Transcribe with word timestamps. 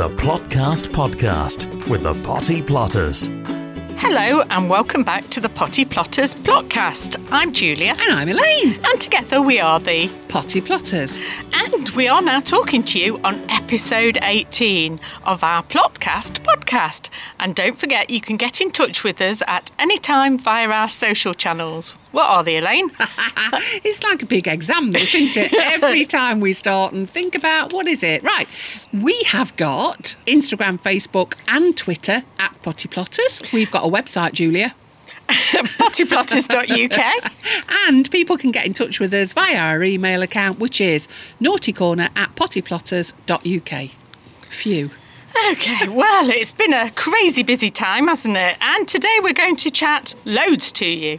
the 0.00 0.08
Plotcast 0.08 0.88
podcast 0.88 1.66
with 1.90 2.04
the 2.04 2.14
Potty 2.22 2.62
Plotters. 2.62 3.28
Hello 3.98 4.40
and 4.48 4.70
welcome 4.70 5.02
back 5.04 5.28
to 5.28 5.40
the 5.40 5.48
Potty 5.50 5.84
Plotters 5.84 6.34
Plotcast. 6.36 7.22
I'm 7.30 7.52
Julia. 7.52 7.94
And 8.00 8.10
I'm 8.14 8.30
Elaine. 8.30 8.82
And 8.82 8.98
together 8.98 9.42
we 9.42 9.60
are 9.60 9.78
the 9.78 10.08
Potty 10.28 10.62
Plotters. 10.62 11.20
And 11.52 11.79
we 12.00 12.08
are 12.08 12.22
now 12.22 12.40
talking 12.40 12.82
to 12.82 12.98
you 12.98 13.18
on 13.22 13.38
episode 13.50 14.16
18 14.22 14.98
of 15.24 15.44
our 15.44 15.62
Plotcast 15.62 16.40
podcast. 16.40 17.10
And 17.38 17.54
don't 17.54 17.78
forget, 17.78 18.08
you 18.08 18.22
can 18.22 18.38
get 18.38 18.62
in 18.62 18.70
touch 18.70 19.04
with 19.04 19.20
us 19.20 19.42
at 19.46 19.70
any 19.78 19.98
time 19.98 20.38
via 20.38 20.66
our 20.70 20.88
social 20.88 21.34
channels. 21.34 21.98
What 22.12 22.24
are 22.24 22.42
they, 22.42 22.56
Elaine? 22.56 22.88
it's 23.84 24.02
like 24.02 24.22
a 24.22 24.26
big 24.26 24.48
exam, 24.48 24.92
this, 24.92 25.14
isn't 25.14 25.36
it? 25.36 25.52
Every 25.74 26.06
time 26.06 26.40
we 26.40 26.54
start 26.54 26.94
and 26.94 27.08
think 27.08 27.34
about 27.34 27.74
what 27.74 27.86
is 27.86 28.02
it? 28.02 28.22
Right. 28.22 28.48
We 28.94 29.22
have 29.24 29.54
got 29.56 30.16
Instagram, 30.26 30.80
Facebook, 30.80 31.34
and 31.48 31.76
Twitter 31.76 32.22
at 32.38 32.62
Potty 32.62 32.88
Plotters. 32.88 33.42
We've 33.52 33.70
got 33.70 33.84
a 33.84 33.90
website, 33.90 34.32
Julia. 34.32 34.74
pottyplotters.uk. 35.78 37.32
and 37.88 38.10
people 38.10 38.36
can 38.36 38.50
get 38.50 38.66
in 38.66 38.72
touch 38.72 39.00
with 39.00 39.12
us 39.14 39.32
via 39.32 39.56
our 39.56 39.82
email 39.82 40.22
account, 40.22 40.58
which 40.58 40.80
is 40.80 41.08
naughtycorner 41.40 42.10
at 42.16 42.34
pottyplotters.uk. 42.36 43.90
Phew. 44.50 44.90
Okay, 45.52 45.88
well, 45.88 46.28
it's 46.28 46.52
been 46.52 46.74
a 46.74 46.90
crazy 46.90 47.42
busy 47.42 47.70
time, 47.70 48.08
hasn't 48.08 48.36
it? 48.36 48.56
And 48.60 48.88
today 48.88 49.18
we're 49.22 49.32
going 49.32 49.56
to 49.56 49.70
chat 49.70 50.14
loads 50.24 50.72
to 50.72 50.86
you. 50.86 51.18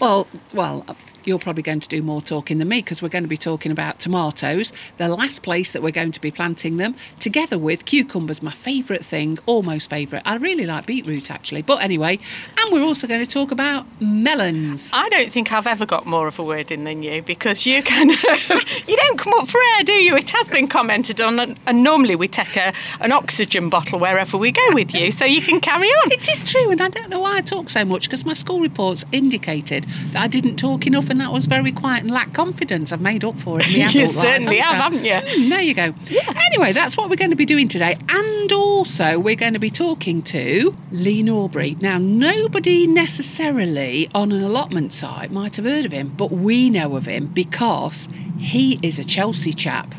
Well, 0.00 0.26
well, 0.52 0.84
you're 1.28 1.38
probably 1.38 1.62
going 1.62 1.80
to 1.80 1.88
do 1.88 2.02
more 2.02 2.22
talking 2.22 2.58
than 2.58 2.68
me 2.68 2.80
because 2.80 3.02
we're 3.02 3.08
going 3.08 3.22
to 3.22 3.28
be 3.28 3.36
talking 3.36 3.70
about 3.70 4.00
tomatoes, 4.00 4.72
the 4.96 5.08
last 5.08 5.42
place 5.42 5.72
that 5.72 5.82
we're 5.82 5.90
going 5.90 6.10
to 6.12 6.20
be 6.20 6.30
planting 6.30 6.78
them, 6.78 6.96
together 7.18 7.58
with 7.58 7.84
cucumbers, 7.84 8.42
my 8.42 8.50
favourite 8.50 9.04
thing, 9.04 9.38
almost 9.46 9.90
favourite. 9.90 10.22
I 10.24 10.36
really 10.36 10.66
like 10.66 10.86
beetroot 10.86 11.30
actually, 11.30 11.62
but 11.62 11.82
anyway, 11.82 12.18
and 12.58 12.72
we're 12.72 12.82
also 12.82 13.06
going 13.06 13.20
to 13.20 13.30
talk 13.30 13.50
about 13.52 13.86
melons. 14.00 14.90
I 14.92 15.08
don't 15.10 15.30
think 15.30 15.52
I've 15.52 15.66
ever 15.66 15.84
got 15.84 16.06
more 16.06 16.26
of 16.26 16.38
a 16.38 16.42
word 16.42 16.72
in 16.72 16.84
than 16.84 17.02
you 17.02 17.22
because 17.22 17.66
you 17.66 17.78
of 17.78 17.86
you 18.88 18.96
don't 18.96 19.18
come 19.18 19.34
up 19.34 19.48
for 19.48 19.60
air, 19.76 19.84
do 19.84 19.92
you? 19.92 20.16
It 20.16 20.30
has 20.30 20.48
been 20.48 20.66
commented 20.66 21.20
on, 21.20 21.38
and 21.66 21.82
normally 21.82 22.16
we 22.16 22.28
take 22.28 22.56
a, 22.56 22.72
an 23.00 23.12
oxygen 23.12 23.68
bottle 23.68 23.98
wherever 23.98 24.38
we 24.38 24.50
go 24.50 24.66
with 24.72 24.94
you, 24.94 25.10
so 25.10 25.26
you 25.26 25.42
can 25.42 25.60
carry 25.60 25.88
on. 25.88 26.12
It 26.12 26.28
is 26.28 26.50
true, 26.50 26.70
and 26.70 26.80
I 26.80 26.88
don't 26.88 27.10
know 27.10 27.20
why 27.20 27.36
I 27.36 27.40
talk 27.42 27.68
so 27.68 27.84
much 27.84 28.04
because 28.04 28.24
my 28.24 28.34
school 28.34 28.60
reports 28.60 29.04
indicated 29.12 29.77
that 30.12 30.22
I 30.22 30.28
didn't 30.28 30.56
talk 30.56 30.86
enough 30.86 31.10
and 31.10 31.20
that 31.20 31.32
was 31.32 31.46
very 31.46 31.72
quiet 31.72 32.02
and 32.02 32.10
lacked 32.10 32.34
confidence. 32.34 32.92
I've 32.92 33.00
made 33.00 33.24
up 33.24 33.38
for 33.38 33.60
it 33.60 33.66
in 33.68 33.74
the 33.74 33.80
adult 33.82 33.94
you 33.94 34.00
life, 34.02 34.10
certainly 34.10 34.58
have, 34.58 34.76
haven't 34.76 35.04
you? 35.04 35.12
Mm, 35.12 35.50
there 35.50 35.60
you 35.60 35.74
go. 35.74 35.94
Yeah. 36.06 36.32
Anyway, 36.52 36.72
that's 36.72 36.96
what 36.96 37.10
we're 37.10 37.16
going 37.16 37.30
to 37.30 37.36
be 37.36 37.46
doing 37.46 37.68
today. 37.68 37.96
And 38.08 38.52
also, 38.52 39.18
we're 39.18 39.36
going 39.36 39.54
to 39.54 39.58
be 39.58 39.70
talking 39.70 40.22
to 40.22 40.74
Lee 40.90 41.22
Norbury. 41.22 41.76
Now, 41.80 41.98
nobody 41.98 42.86
necessarily 42.86 44.08
on 44.14 44.32
an 44.32 44.42
allotment 44.42 44.92
site 44.92 45.30
might 45.30 45.56
have 45.56 45.64
heard 45.64 45.84
of 45.84 45.92
him, 45.92 46.08
but 46.16 46.30
we 46.30 46.70
know 46.70 46.96
of 46.96 47.06
him 47.06 47.26
because 47.26 48.08
he 48.38 48.78
is 48.82 48.98
a 48.98 49.04
Chelsea 49.04 49.52
chap. 49.52 49.94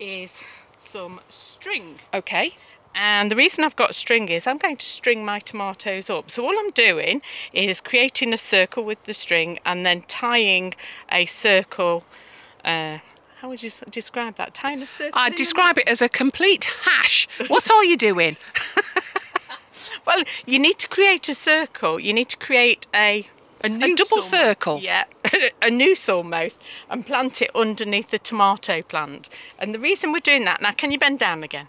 is 0.00 0.32
some 0.80 1.20
string. 1.28 2.00
Okay. 2.12 2.54
And 2.94 3.30
the 3.30 3.36
reason 3.36 3.64
I've 3.64 3.76
got 3.76 3.94
string 3.94 4.28
is 4.28 4.46
I'm 4.46 4.58
going 4.58 4.76
to 4.76 4.86
string 4.86 5.24
my 5.24 5.38
tomatoes 5.38 6.10
up. 6.10 6.30
So 6.30 6.44
all 6.44 6.58
I'm 6.58 6.70
doing 6.70 7.22
is 7.52 7.80
creating 7.80 8.32
a 8.32 8.36
circle 8.36 8.84
with 8.84 9.02
the 9.04 9.14
string 9.14 9.58
and 9.64 9.84
then 9.86 10.02
tying 10.02 10.74
a 11.10 11.24
circle. 11.24 12.04
Uh, 12.64 12.98
how 13.40 13.48
would 13.48 13.62
you 13.62 13.70
describe 13.90 14.36
that? 14.36 14.54
Tying 14.54 14.82
a 14.82 14.86
circle. 14.86 15.12
I 15.14 15.30
describe 15.30 15.78
it 15.78 15.88
as 15.88 16.02
a 16.02 16.08
complete 16.08 16.64
hash. 16.84 17.28
What 17.48 17.70
are 17.70 17.84
you 17.84 17.96
doing? 17.96 18.36
well, 20.06 20.22
you 20.46 20.58
need 20.58 20.78
to 20.78 20.88
create 20.88 21.28
a 21.28 21.34
circle. 21.34 21.98
You 21.98 22.12
need 22.12 22.28
to 22.28 22.36
create 22.36 22.86
a 22.94 23.28
a, 23.64 23.68
a 23.68 23.94
double 23.94 24.16
almost. 24.16 24.30
circle. 24.30 24.80
Yeah, 24.80 25.04
a 25.62 25.70
noose 25.70 26.08
almost, 26.08 26.60
and 26.90 27.06
plant 27.06 27.42
it 27.42 27.50
underneath 27.54 28.08
the 28.08 28.18
tomato 28.18 28.82
plant. 28.82 29.28
And 29.58 29.74
the 29.74 29.78
reason 29.78 30.12
we're 30.12 30.18
doing 30.18 30.44
that 30.46 30.60
now, 30.60 30.72
can 30.72 30.90
you 30.90 30.98
bend 30.98 31.18
down 31.18 31.42
again? 31.42 31.68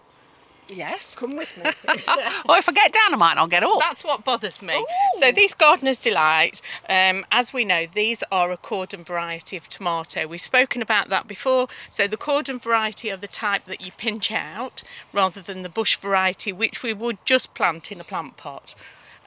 Yes. 0.73 1.15
Come 1.15 1.35
with 1.35 1.57
me. 1.57 1.63
or 2.49 2.57
if 2.57 2.67
I 2.67 2.71
get 2.71 2.91
down, 2.91 3.13
I 3.13 3.15
might 3.15 3.35
not 3.35 3.49
get 3.49 3.63
up. 3.63 3.79
That's 3.79 4.03
what 4.03 4.23
bothers 4.23 4.61
me. 4.61 4.75
Ooh. 4.75 4.85
So 5.19 5.31
these 5.31 5.53
Gardener's 5.53 5.97
Delight, 5.97 6.61
um, 6.89 7.25
as 7.31 7.53
we 7.53 7.65
know, 7.65 7.85
these 7.93 8.23
are 8.31 8.51
a 8.51 8.57
cordon 8.57 9.03
variety 9.03 9.57
of 9.57 9.69
tomato. 9.69 10.27
We've 10.27 10.41
spoken 10.41 10.81
about 10.81 11.09
that 11.09 11.27
before. 11.27 11.67
So 11.89 12.07
the 12.07 12.17
cordon 12.17 12.59
variety 12.59 13.11
are 13.11 13.17
the 13.17 13.27
type 13.27 13.65
that 13.65 13.81
you 13.81 13.91
pinch 13.97 14.31
out 14.31 14.83
rather 15.11 15.41
than 15.41 15.61
the 15.61 15.69
bush 15.69 15.95
variety, 15.97 16.51
which 16.51 16.83
we 16.83 16.93
would 16.93 17.17
just 17.25 17.53
plant 17.53 17.91
in 17.91 17.99
a 17.99 18.03
plant 18.03 18.37
pot 18.37 18.75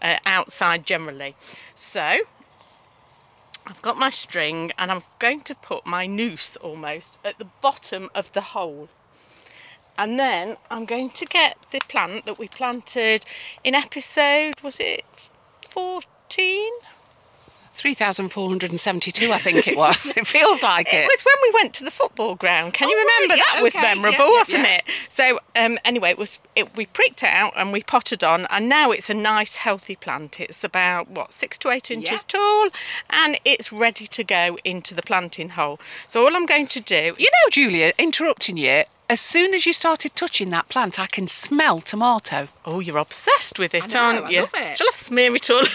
uh, 0.02 0.16
outside 0.24 0.86
generally. 0.86 1.36
So 1.74 2.18
I've 3.66 3.82
got 3.82 3.96
my 3.96 4.10
string 4.10 4.72
and 4.78 4.92
I'm 4.92 5.02
going 5.18 5.40
to 5.42 5.54
put 5.54 5.86
my 5.86 6.06
noose 6.06 6.56
almost 6.56 7.18
at 7.24 7.38
the 7.38 7.48
bottom 7.60 8.10
of 8.14 8.32
the 8.32 8.40
hole 8.40 8.88
and 9.98 10.18
then 10.18 10.56
I'm 10.70 10.84
going 10.84 11.10
to 11.10 11.24
get 11.24 11.56
the 11.70 11.80
plant 11.88 12.26
that 12.26 12.38
we 12.38 12.48
planted 12.48 13.24
in 13.64 13.74
episode 13.74 14.60
was 14.62 14.78
it 14.80 15.04
14 15.68 16.70
3,472, 17.76 19.32
I 19.32 19.38
think 19.38 19.68
it 19.68 19.76
was. 19.76 20.06
it 20.16 20.26
feels 20.26 20.62
like 20.62 20.88
it. 20.88 20.94
It 20.94 21.10
was 21.12 21.22
when 21.22 21.34
we 21.42 21.62
went 21.62 21.74
to 21.74 21.84
the 21.84 21.90
football 21.90 22.34
ground. 22.34 22.72
Can 22.72 22.88
oh, 22.88 22.90
you 22.90 22.96
remember? 22.96 23.34
Right, 23.34 23.38
yeah, 23.38 23.54
that 23.54 23.62
was 23.62 23.76
memorable, 23.76 24.32
yeah, 24.32 24.38
wasn't 24.38 24.64
yeah. 24.64 24.76
it? 24.76 24.84
So, 25.08 25.38
um, 25.54 25.78
anyway, 25.84 26.10
it 26.10 26.18
was. 26.18 26.38
It, 26.56 26.74
we 26.76 26.86
pricked 26.86 27.22
it 27.22 27.28
out 27.28 27.52
and 27.54 27.72
we 27.72 27.82
potted 27.82 28.24
on, 28.24 28.46
and 28.46 28.68
now 28.68 28.90
it's 28.90 29.10
a 29.10 29.14
nice, 29.14 29.56
healthy 29.56 29.94
plant. 29.94 30.40
It's 30.40 30.64
about 30.64 31.10
what 31.10 31.34
six 31.34 31.58
to 31.58 31.70
eight 31.70 31.90
inches 31.90 32.24
tall, 32.24 32.70
and 33.10 33.38
it's 33.44 33.72
ready 33.72 34.06
to 34.06 34.24
go 34.24 34.56
into 34.64 34.94
the 34.94 35.02
planting 35.02 35.50
hole. 35.50 35.78
So, 36.06 36.24
all 36.24 36.34
I'm 36.34 36.46
going 36.46 36.68
to 36.68 36.80
do, 36.80 37.14
you 37.18 37.26
know, 37.26 37.50
Julia, 37.50 37.92
interrupting 37.98 38.56
you, 38.56 38.84
as 39.08 39.20
soon 39.20 39.54
as 39.54 39.66
you 39.66 39.72
started 39.72 40.16
touching 40.16 40.50
that 40.50 40.68
plant, 40.68 40.98
I 40.98 41.06
can 41.06 41.28
smell 41.28 41.80
tomato. 41.80 42.48
Oh, 42.64 42.80
you're 42.80 42.98
obsessed 42.98 43.58
with 43.58 43.74
it, 43.74 43.94
know, 43.94 44.00
aren't 44.00 44.30
you? 44.30 44.48
I 44.52 44.74
Shall 44.74 44.88
I 44.88 44.92
smear 44.92 45.34
it 45.34 45.48
all? 45.48 45.62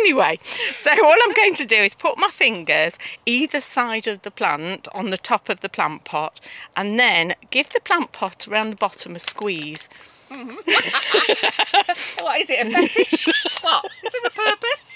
anyway, 0.00 0.38
so 0.74 0.90
all 0.90 1.14
I'm 1.24 1.32
going 1.34 1.54
to 1.54 1.66
do 1.66 1.76
is 1.76 1.94
put 1.94 2.18
my 2.18 2.28
fingers 2.28 2.98
either 3.24 3.60
side 3.60 4.06
of 4.08 4.22
the 4.22 4.30
plant 4.30 4.88
on 4.92 5.10
the 5.10 5.16
top 5.16 5.48
of 5.48 5.60
the 5.60 5.68
plant 5.68 6.04
pot 6.04 6.40
and 6.76 6.98
then 6.98 7.34
give 7.50 7.70
the 7.70 7.80
plant 7.80 8.12
pot 8.12 8.48
around 8.48 8.70
the 8.70 8.76
bottom 8.76 9.14
a 9.14 9.20
squeeze. 9.20 9.88
Mm-hmm. 10.30 10.50
what 12.24 12.40
is 12.40 12.50
it, 12.50 12.66
a 12.66 12.70
fetish? 12.70 13.28
what? 13.62 13.84
Is 14.04 14.14
it 14.14 14.26
a 14.26 14.30
purpose? 14.30 14.90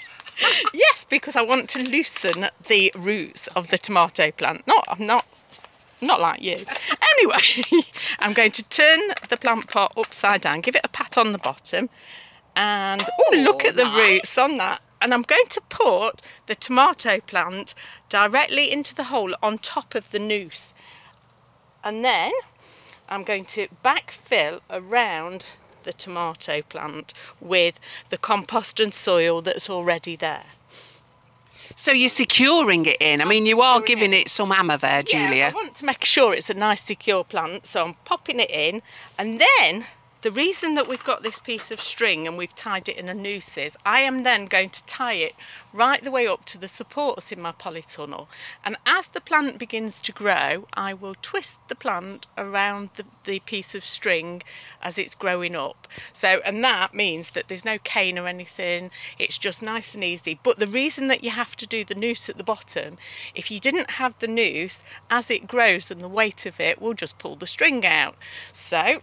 yes, 0.73 1.05
because 1.05 1.35
I 1.35 1.41
want 1.41 1.69
to 1.69 1.79
loosen 1.81 2.47
the 2.67 2.91
roots 2.95 3.47
of 3.55 3.69
the 3.69 3.77
tomato 3.77 4.31
plant. 4.31 4.67
Not, 4.67 4.85
I'm 4.89 5.05
not 5.05 5.25
not 6.01 6.19
like 6.19 6.41
you. 6.41 6.57
Anyway, 7.13 7.83
I'm 8.19 8.33
going 8.33 8.51
to 8.51 8.63
turn 8.63 8.99
the 9.29 9.37
plant 9.37 9.69
pot 9.69 9.93
upside 9.97 10.41
down, 10.41 10.61
give 10.61 10.75
it 10.75 10.81
a 10.83 10.89
pat 10.89 11.17
on 11.17 11.31
the 11.31 11.37
bottom, 11.37 11.89
and 12.55 13.03
oh, 13.19 13.35
look 13.37 13.65
at 13.65 13.75
the 13.75 13.83
nice. 13.83 13.97
roots 13.97 14.37
on 14.37 14.57
that. 14.57 14.81
And 15.01 15.13
I'm 15.13 15.23
going 15.23 15.47
to 15.49 15.61
put 15.61 16.21
the 16.45 16.53
tomato 16.53 17.19
plant 17.19 17.73
directly 18.07 18.71
into 18.71 18.93
the 18.93 19.05
hole 19.05 19.33
on 19.41 19.57
top 19.57 19.95
of 19.95 20.11
the 20.11 20.19
noose. 20.19 20.73
And 21.83 22.05
then 22.05 22.31
I'm 23.09 23.23
going 23.23 23.45
to 23.45 23.67
backfill 23.83 24.61
around 24.69 25.45
the 25.83 25.93
tomato 25.93 26.61
plant 26.61 27.13
with 27.39 27.79
the 28.09 28.17
compost 28.17 28.79
and 28.79 28.93
soil 28.93 29.41
that's 29.41 29.69
already 29.69 30.15
there. 30.15 30.45
So 31.81 31.91
you're 31.91 32.09
securing 32.09 32.85
it 32.85 32.97
in. 32.99 33.21
I 33.21 33.25
mean, 33.25 33.47
you 33.47 33.59
are 33.61 33.81
giving 33.81 34.13
it. 34.13 34.27
it 34.27 34.29
some 34.29 34.51
hammer 34.51 34.77
there, 34.77 34.97
Yeah, 34.97 35.27
Julia. 35.27 35.45
I 35.45 35.51
want 35.51 35.73
to 35.77 35.85
make 35.85 36.05
sure 36.05 36.31
it's 36.31 36.51
a 36.51 36.53
nice 36.53 36.79
secure 36.79 37.23
plant, 37.23 37.65
so 37.65 37.83
I'm 37.83 37.95
popping 38.05 38.39
it 38.39 38.51
in. 38.51 38.83
And 39.17 39.41
then 39.41 39.87
the 40.21 40.31
reason 40.31 40.75
that 40.75 40.87
we've 40.87 41.03
got 41.03 41.23
this 41.23 41.39
piece 41.39 41.71
of 41.71 41.81
string 41.81 42.27
and 42.27 42.37
we've 42.37 42.53
tied 42.53 42.87
it 42.87 42.97
in 42.97 43.09
a 43.09 43.13
noose 43.13 43.57
is 43.57 43.75
I 43.83 44.01
am 44.01 44.21
then 44.21 44.45
going 44.45 44.69
to 44.69 44.85
tie 44.85 45.13
it 45.13 45.33
right 45.73 46.03
the 46.03 46.11
way 46.11 46.27
up 46.27 46.45
to 46.45 46.59
the 46.59 46.67
supports 46.67 47.31
in 47.31 47.41
my 47.41 47.51
polytunnel. 47.51 48.27
And 48.63 48.77
as 48.85 49.07
the 49.07 49.21
plant 49.21 49.57
begins 49.57 49.99
to 50.01 50.11
grow, 50.11 50.67
I 50.73 50.93
will 50.93 51.15
twist 51.23 51.57
the 51.69 51.75
plant 51.75 52.27
around 52.37 52.91
the, 52.95 53.05
the 53.23 53.39
piece 53.39 53.73
of 53.73 53.83
string 53.83 54.43
as 54.81 54.99
it's 54.99 55.15
growing 55.15 55.55
up. 55.55 55.87
So, 56.13 56.39
and 56.45 56.63
that 56.63 56.93
means 56.93 57.31
that 57.31 57.47
there's 57.47 57.65
no 57.65 57.79
cane 57.79 58.19
or 58.19 58.27
anything, 58.27 58.91
it's 59.17 59.39
just 59.39 59.63
nice 59.63 59.95
and 59.95 60.03
easy. 60.03 60.39
But 60.43 60.59
the 60.59 60.67
reason 60.67 61.07
that 61.07 61.23
you 61.23 61.31
have 61.31 61.55
to 61.57 61.65
do 61.65 61.83
the 61.83 61.95
noose 61.95 62.29
at 62.29 62.37
the 62.37 62.43
bottom, 62.43 62.97
if 63.33 63.49
you 63.49 63.59
didn't 63.59 63.91
have 63.91 64.13
the 64.19 64.27
noose, 64.27 64.83
as 65.09 65.31
it 65.31 65.47
grows 65.47 65.89
and 65.89 66.01
the 66.01 66.07
weight 66.07 66.45
of 66.45 66.59
it 66.59 66.79
will 66.79 66.93
just 66.93 67.17
pull 67.17 67.35
the 67.35 67.47
string 67.47 67.83
out. 67.85 68.15
So, 68.53 69.01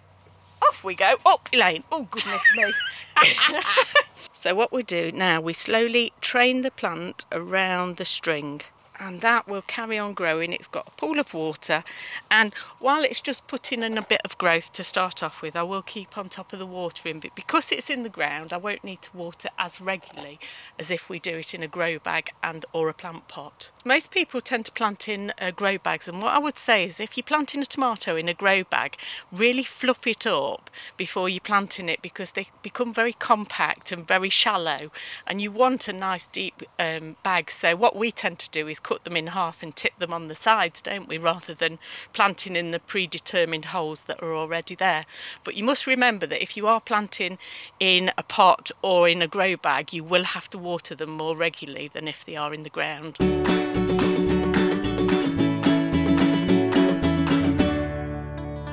off 0.63 0.85
we 0.85 0.95
go. 0.95 1.17
Up 1.27 1.49
Elaine. 1.53 1.85
Oh 1.91 2.07
goodness 2.11 2.43
me. 2.57 2.73
so 4.33 4.55
what 4.55 4.73
we 4.73 4.83
do 4.83 5.11
now, 5.13 5.41
we 5.41 5.53
slowly 5.53 6.13
train 6.21 6.63
the 6.63 6.71
plant 6.71 7.25
around 7.33 7.97
the 7.97 8.05
string. 8.05 8.63
And 9.01 9.21
that 9.21 9.47
will 9.47 9.63
carry 9.63 9.97
on 9.97 10.13
growing. 10.13 10.53
It's 10.53 10.67
got 10.67 10.89
a 10.89 10.91
pool 10.91 11.21
of 11.21 11.33
water, 11.33 11.85
and 12.31 12.53
while 12.81 13.05
it's 13.05 13.21
just 13.21 13.47
putting 13.47 13.85
in 13.85 13.97
a 13.97 14.03
bit 14.03 14.21
of 14.25 14.37
growth 14.39 14.73
to 14.73 14.83
start 14.83 15.23
off 15.23 15.41
with, 15.41 15.57
I 15.57 15.63
will 15.63 15.83
keep 15.83 16.19
on 16.19 16.29
top 16.29 16.53
of 16.53 16.59
the 16.59 16.67
watering. 16.67 17.21
But 17.21 17.37
because 17.37 17.71
it's 17.71 17.91
in 17.91 18.03
the 18.03 18.09
ground, 18.09 18.53
I 18.53 18.57
won't 18.57 18.83
need 18.83 19.03
to 19.03 19.17
water 19.17 19.51
as 19.57 19.81
regularly 19.81 20.41
as 20.81 20.91
if 20.91 21.09
we 21.09 21.21
do 21.21 21.37
it 21.37 21.55
in 21.55 21.63
a 21.63 21.69
grow 21.69 22.01
bag 22.01 22.31
and 22.43 22.67
or 22.73 22.89
a 22.89 22.95
plant 22.95 23.29
pot. 23.29 23.71
Most 23.85 24.11
people 24.11 24.41
tend 24.41 24.67
to 24.67 24.73
plant 24.73 25.09
in 25.09 25.33
uh, 25.41 25.53
grow 25.53 25.79
bags, 25.79 26.09
and 26.09 26.21
what 26.21 26.35
I 26.35 26.41
would 26.41 26.59
say 26.59 26.85
is 26.85 26.99
if 26.99 27.17
you're 27.17 27.23
planting 27.23 27.63
a 27.63 27.67
tomato 27.67 28.17
in 28.17 28.29
a 28.29 28.35
grow 28.35 28.65
bag, 28.65 28.97
really 29.31 29.63
fluff 29.63 30.07
it 30.09 30.27
up 30.27 30.71
before 30.97 31.29
you're 31.29 31.41
planting 31.41 31.89
it 31.89 32.03
because 32.03 32.33
they 32.33 32.49
become 32.63 32.93
very 32.93 33.13
compact 33.13 33.93
and 33.93 34.09
very 34.09 34.29
shallow, 34.29 34.91
and 35.25 35.41
you 35.41 35.53
want 35.53 35.87
a 35.87 35.93
nice 35.93 36.27
deep 36.27 36.65
um, 36.81 37.17
bag. 37.23 37.51
So 37.51 37.77
what 37.77 37.95
we 37.95 38.11
tend 38.11 38.41
to 38.41 38.51
do 38.51 38.67
is 38.67 38.81
cut 38.89 39.05
them 39.05 39.19
in 39.19 39.27
half 39.29 39.63
and 39.63 39.77
tip 39.77 39.97
them 39.97 40.15
on 40.15 40.29
the 40.29 40.35
sides, 40.35 40.81
don't 40.81 41.09
we, 41.09 41.19
rather 41.19 41.53
than 41.53 41.79
planting 42.15 42.57
in 42.57 42.71
the 42.71 42.81
predetermined 42.81 43.67
holes 43.67 44.05
that 44.05 44.23
are 44.23 44.35
already 44.35 44.75
there. 44.75 45.05
But 45.45 45.57
you 45.57 45.63
must 45.63 45.87
remember 45.87 46.27
that 46.27 46.43
if 46.43 46.57
you 46.57 46.67
are 46.67 46.81
planting 46.81 47.37
in 47.79 48.11
a 48.17 48.23
pot 48.23 48.71
or 48.81 49.07
in 49.07 49.21
a 49.21 49.29
grow 49.29 49.57
bag, 49.57 49.93
you 49.93 50.03
will 50.03 50.25
have 50.25 50.49
to 50.51 50.59
water 50.59 50.95
them 50.95 51.11
more 51.11 51.37
regularly 51.37 51.89
than 51.89 52.09
if 52.09 52.25
they 52.25 52.35
are 52.35 52.55
in 52.55 52.63
the 52.63 52.71
ground. 52.71 53.19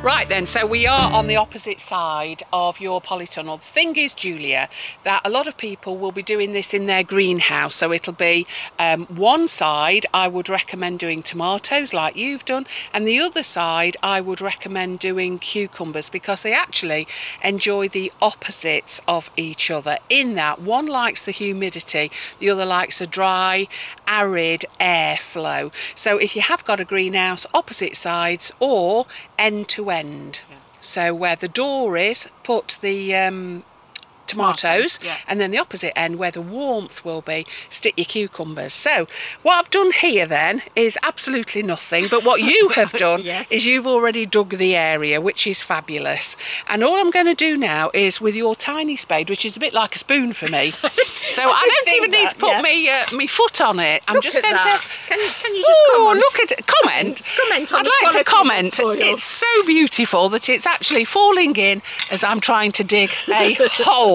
Right 0.06 0.30
then, 0.30 0.46
so 0.46 0.68
we 0.68 0.86
are 0.86 1.12
on 1.12 1.26
the 1.26 1.38
opposite 1.38 1.80
side 1.80 2.44
of 2.54 2.80
your 2.80 3.02
polytunnel. 3.02 3.60
The 3.60 3.66
thing 3.66 3.96
is, 3.96 4.14
Julia, 4.14 4.70
that 5.02 5.24
a 5.26 5.32
lot 5.32 5.48
of 5.48 5.58
people 5.58 5.98
will 5.98 6.12
be 6.12 6.22
doing 6.22 6.54
this 6.54 6.76
in 6.76 6.86
their 6.86 7.02
greenhouse. 7.02 7.74
So 7.74 7.92
it'll 7.92 8.14
be 8.14 8.46
um, 8.78 9.08
one 9.08 9.48
side 9.48 10.06
I 10.14 10.28
would 10.28 10.48
recommend 10.48 11.00
doing 11.00 11.24
tomatoes 11.24 11.92
like 11.92 12.16
you've 12.16 12.46
done, 12.46 12.68
and 12.94 13.08
the 13.08 13.20
other 13.20 13.42
side 13.42 13.98
I 14.04 14.22
would 14.22 14.42
recommend 14.42 15.00
doing 15.00 15.40
cucumbers 15.40 16.12
because 16.12 16.44
they 16.44 16.54
actually 16.54 17.08
enjoy 17.44 17.88
the 17.88 18.12
opposites 18.22 19.02
of 19.08 19.32
each 19.36 19.72
other. 19.72 19.98
In 20.08 20.36
that, 20.36 20.62
one 20.62 20.86
likes 20.86 21.26
the 21.26 21.32
humidity, 21.32 22.12
the 22.38 22.52
other 22.52 22.66
likes 22.68 23.02
a 23.02 23.08
dry, 23.08 23.68
arid 24.08 24.66
airflow. 24.80 25.74
So 25.96 26.20
if 26.20 26.36
you 26.36 26.44
have 26.44 26.64
got 26.64 26.80
a 26.80 26.86
greenhouse, 26.86 27.48
opposite 27.56 27.96
sides 27.96 28.52
or 28.60 29.08
end 29.38 29.68
to 29.70 29.90
end. 29.90 30.42
So 30.82 31.14
where 31.14 31.36
the 31.36 31.48
door 31.48 31.98
is, 31.98 32.28
put 32.44 32.78
the 32.82 33.16
um, 33.16 33.64
tomatoes, 34.28 35.00
yeah. 35.04 35.18
and 35.28 35.40
then 35.40 35.52
the 35.52 35.58
opposite 35.58 35.98
end 35.98 36.18
where 36.18 36.32
the 36.32 36.42
warmth 36.42 37.04
will 37.06 37.22
be, 37.22 37.46
stick 37.70 37.98
your 37.98 38.06
cucumbers. 38.06 38.74
So 38.74 39.08
what 39.44 39.56
I've 39.60 39.70
done 39.70 39.92
here 39.92 40.26
then 40.26 40.62
is 40.76 40.98
absolutely 41.04 41.64
nothing, 41.64 42.08
but 42.10 42.24
what 42.24 42.42
you 42.42 42.70
have 42.70 42.92
done 43.08 43.22
Yes. 43.24 43.48
is 43.50 43.66
you've 43.66 43.88
already 43.88 44.26
dug 44.26 44.50
the 44.50 44.76
area, 44.76 45.20
which 45.22 45.48
is 45.48 45.64
fabulous. 45.64 46.38
And 46.68 46.84
all 46.84 46.96
I'm 47.00 47.12
going 47.12 47.26
to 47.26 47.36
do 47.36 47.58
now 47.58 47.92
is 47.94 48.20
with 48.22 48.36
your 48.36 48.56
tiny 48.56 48.96
spade, 48.96 49.30
which 49.30 49.46
is 49.46 49.56
a 49.58 49.60
bit 49.60 49.74
like 49.74 49.96
a 49.96 50.00
spoon 50.00 50.34
for 50.34 50.48
me. 50.48 50.72
so 50.72 51.42
I, 51.44 51.62
did 51.64 51.86
don't 51.86 51.96
even 51.98 52.12
need 52.12 52.30
to 52.30 52.36
put 52.36 52.50
yeah. 52.50 52.62
me 52.62 52.90
uh, 52.90 53.16
me 53.16 53.28
foot 53.28 53.62
on 53.62 53.80
it. 53.80 54.04
I'm 54.08 54.22
just 54.22 54.42
going 54.42 54.54
that. 54.54 54.82
to. 54.82 54.88
Can 55.08 55.20
you- 55.20 55.32
can 55.42 55.56
you 55.56 55.62
just 55.62 55.82
oh, 55.92 56.04
comment? 56.06 56.20
look 56.20 56.40
at 56.40 56.52
it. 56.52 56.68
Comment. 56.68 57.22
Comment 57.50 57.74
on 57.74 57.80
I'd 57.80 57.86
like 58.04 58.14
to 58.14 58.16
quality 58.16 58.20
of 58.20 58.26
the 58.26 58.32
comment. 58.32 58.80
It's 59.04 59.24
so 59.24 59.66
beautiful 59.66 60.30
that 60.30 60.50
it's 60.50 60.66
actually 60.66 61.06
falling 61.06 61.56
in 61.56 61.82
as 62.12 62.24
I'm 62.24 62.40
trying 62.40 62.72
to 62.74 62.84
dig 62.84 63.12
a 63.30 63.56
hole. 63.84 64.15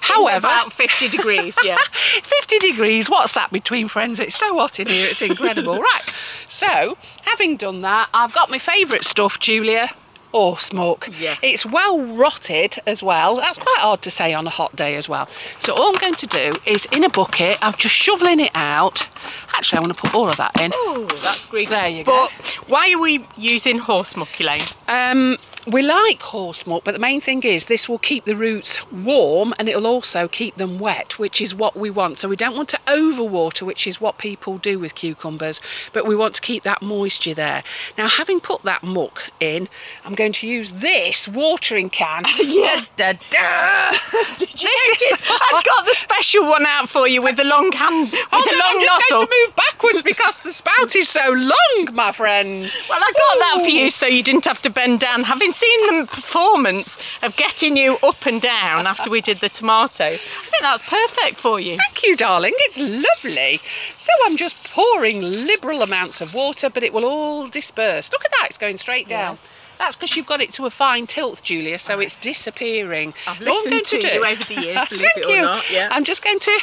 However, 0.00 0.46
about 0.46 0.72
50 0.72 1.08
degrees, 1.08 1.56
yeah. 1.62 1.78
50 1.88 2.58
degrees, 2.58 3.08
what's 3.10 3.32
that 3.32 3.50
between 3.52 3.88
friends? 3.88 4.20
It's 4.20 4.36
so 4.36 4.58
hot 4.58 4.80
in 4.80 4.88
here, 4.88 5.08
it's 5.08 5.22
incredible. 5.22 5.78
right, 5.94 6.14
so 6.48 6.96
having 7.22 7.56
done 7.56 7.80
that, 7.82 8.08
I've 8.14 8.32
got 8.32 8.50
my 8.50 8.58
favourite 8.58 9.04
stuff, 9.04 9.38
Julia. 9.38 9.90
Horse 10.32 10.72
muck. 10.72 11.08
Yeah. 11.20 11.36
It's 11.42 11.64
well 11.64 12.00
rotted 12.00 12.76
as 12.88 13.04
well. 13.04 13.36
That's 13.36 13.56
quite 13.56 13.78
hard 13.78 14.02
to 14.02 14.10
say 14.10 14.34
on 14.34 14.48
a 14.48 14.50
hot 14.50 14.74
day 14.74 14.96
as 14.96 15.08
well. 15.08 15.28
So 15.60 15.72
all 15.72 15.94
I'm 15.94 16.00
going 16.00 16.16
to 16.16 16.26
do 16.26 16.56
is 16.66 16.88
in 16.90 17.04
a 17.04 17.08
bucket, 17.08 17.56
I'm 17.62 17.72
just 17.74 17.94
shoveling 17.94 18.40
it 18.40 18.50
out. 18.52 19.08
Actually, 19.56 19.78
I 19.78 19.80
want 19.82 19.94
to 19.94 20.00
put 20.00 20.12
all 20.12 20.28
of 20.28 20.36
that 20.38 20.60
in. 20.60 20.72
Oh, 20.74 21.06
that's 21.22 21.46
great. 21.46 21.68
There 21.68 21.86
you 21.86 22.02
go. 22.02 22.26
But 22.26 22.30
why 22.66 22.92
are 22.92 22.98
we 23.00 23.24
using 23.36 23.78
horse 23.78 24.16
muck, 24.16 24.40
Elaine? 24.40 24.62
Um, 24.88 25.38
we 25.66 25.82
like 25.82 26.20
horse 26.20 26.66
muck, 26.66 26.84
but 26.84 26.92
the 26.92 26.98
main 26.98 27.20
thing 27.20 27.42
is 27.42 27.66
this 27.66 27.88
will 27.88 27.98
keep 27.98 28.24
the 28.26 28.36
roots 28.36 28.90
warm 28.92 29.54
and 29.58 29.68
it'll 29.68 29.86
also 29.86 30.28
keep 30.28 30.56
them 30.56 30.78
wet, 30.78 31.18
which 31.18 31.40
is 31.40 31.54
what 31.54 31.74
we 31.76 31.88
want. 31.90 32.18
So 32.18 32.28
we 32.28 32.36
don't 32.36 32.54
want 32.56 32.68
to 32.70 32.80
overwater, 32.86 33.62
which 33.62 33.86
is 33.86 34.00
what 34.00 34.18
people 34.18 34.58
do 34.58 34.78
with 34.78 34.94
cucumbers, 34.94 35.60
but 35.92 36.06
we 36.06 36.14
want 36.14 36.34
to 36.34 36.40
keep 36.42 36.64
that 36.64 36.82
moisture 36.82 37.34
there. 37.34 37.62
Now, 37.96 38.08
having 38.08 38.40
put 38.40 38.62
that 38.62 38.82
muck 38.82 39.30
in, 39.40 39.68
I'm 40.04 40.14
going 40.14 40.32
to 40.34 40.46
use 40.46 40.72
this 40.72 41.26
watering 41.28 41.90
can. 41.90 42.24
Yeah. 42.44 42.84
Da, 42.96 43.12
da, 43.14 43.18
da. 43.30 43.90
Did 44.38 44.62
you 44.62 44.68
This 44.68 45.02
is- 45.02 45.22
I've 45.52 45.64
got 45.64 45.86
the 45.86 45.94
special 45.94 46.46
one 46.48 46.64
out 46.66 46.88
for 46.88 47.08
you 47.08 47.22
with 47.22 47.36
the 47.36 47.44
long 47.44 47.72
hand, 47.72 48.10
with 48.12 48.26
Oh, 48.32 48.42
the 48.44 48.56
long 48.58 48.76
I'm 48.76 48.80
just 48.80 49.10
nozzle. 49.10 49.26
going 49.26 49.28
to 49.28 49.46
move 49.46 49.56
backwards 49.56 50.02
because 50.02 50.40
the 50.40 50.52
spout 50.52 50.94
is 50.94 51.08
so 51.08 51.30
long, 51.30 51.94
my 51.94 52.12
friend. 52.12 52.70
Well, 52.88 53.00
I 53.02 53.12
got 53.12 53.38
that 53.38 53.60
for 53.64 53.70
you 53.70 53.88
so 53.90 54.06
you 54.06 54.22
didn't 54.22 54.44
have 54.44 54.60
to 54.62 54.70
bend 54.70 55.00
down. 55.00 55.24
Having 55.24 55.53
seen 55.54 55.98
the 56.00 56.06
performance 56.06 56.96
of 57.22 57.36
getting 57.36 57.76
you 57.76 57.96
up 58.02 58.26
and 58.26 58.40
down 58.40 58.86
after 58.86 59.08
we 59.10 59.20
did 59.20 59.38
the 59.38 59.48
tomato, 59.48 60.04
I 60.04 60.16
think 60.16 60.62
that's 60.62 60.82
perfect 60.82 61.36
for 61.36 61.60
you. 61.60 61.76
Thank 61.76 62.04
you, 62.04 62.16
darling. 62.16 62.52
It's 62.58 62.78
lovely. 62.78 63.58
So 63.96 64.10
I'm 64.26 64.36
just 64.36 64.72
pouring 64.72 65.20
liberal 65.22 65.82
amounts 65.82 66.20
of 66.20 66.34
water, 66.34 66.68
but 66.70 66.82
it 66.82 66.92
will 66.92 67.04
all 67.04 67.46
disperse. 67.48 68.10
Look 68.12 68.24
at 68.24 68.30
that, 68.32 68.46
it's 68.48 68.58
going 68.58 68.76
straight 68.78 69.08
down. 69.08 69.32
Yes. 69.34 69.48
That's 69.78 69.96
because 69.96 70.16
you've 70.16 70.26
got 70.26 70.40
it 70.40 70.52
to 70.54 70.66
a 70.66 70.70
fine 70.70 71.08
tilth, 71.08 71.42
Julia, 71.42 71.80
so 71.80 71.98
it's 71.98 72.14
disappearing. 72.20 73.12
I've 73.26 73.40
All 73.40 73.48
I'm 73.48 73.54
listened 73.54 73.70
going 73.72 73.84
to 73.84 73.98
do- 73.98 74.08
you 74.08 74.24
over 74.24 74.44
the 74.44 74.60
years, 74.62 74.88
believe 74.88 75.02
Thank 75.14 75.16
it 75.16 75.26
or 75.26 75.30
you. 75.36 75.42
not, 75.42 75.72
yeah. 75.72 75.88
I'm 75.90 76.04
just 76.04 76.22
going 76.22 76.38
to 76.38 76.60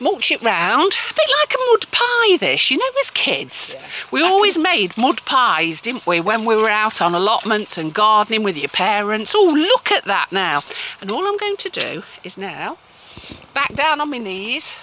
mulch 0.00 0.30
it 0.30 0.42
round. 0.42 0.92
A 1.10 1.14
bit 1.14 1.30
like 1.40 1.54
a 1.54 1.70
mud 1.70 1.90
pie, 1.90 2.36
this. 2.38 2.70
You 2.70 2.78
know, 2.78 2.84
as 3.00 3.10
kids, 3.10 3.76
we 4.10 4.22
always 4.22 4.58
made 4.58 4.96
mud 4.96 5.24
pies, 5.24 5.80
didn't 5.80 6.06
we, 6.06 6.20
when 6.20 6.44
we 6.44 6.56
were 6.56 6.70
out 6.70 7.00
on 7.00 7.14
allotments 7.14 7.78
and 7.78 7.94
gardening 7.94 8.42
with 8.42 8.56
your 8.56 8.68
parents. 8.68 9.34
Oh, 9.36 9.52
look 9.54 9.92
at 9.92 10.04
that 10.06 10.32
now. 10.32 10.62
And 11.00 11.10
all 11.10 11.26
I'm 11.26 11.36
going 11.36 11.56
to 11.58 11.68
do 11.68 12.02
is 12.24 12.36
now 12.36 12.78
back 13.54 13.74
down 13.74 14.00
on 14.00 14.10
my 14.10 14.18
knees. 14.18 14.74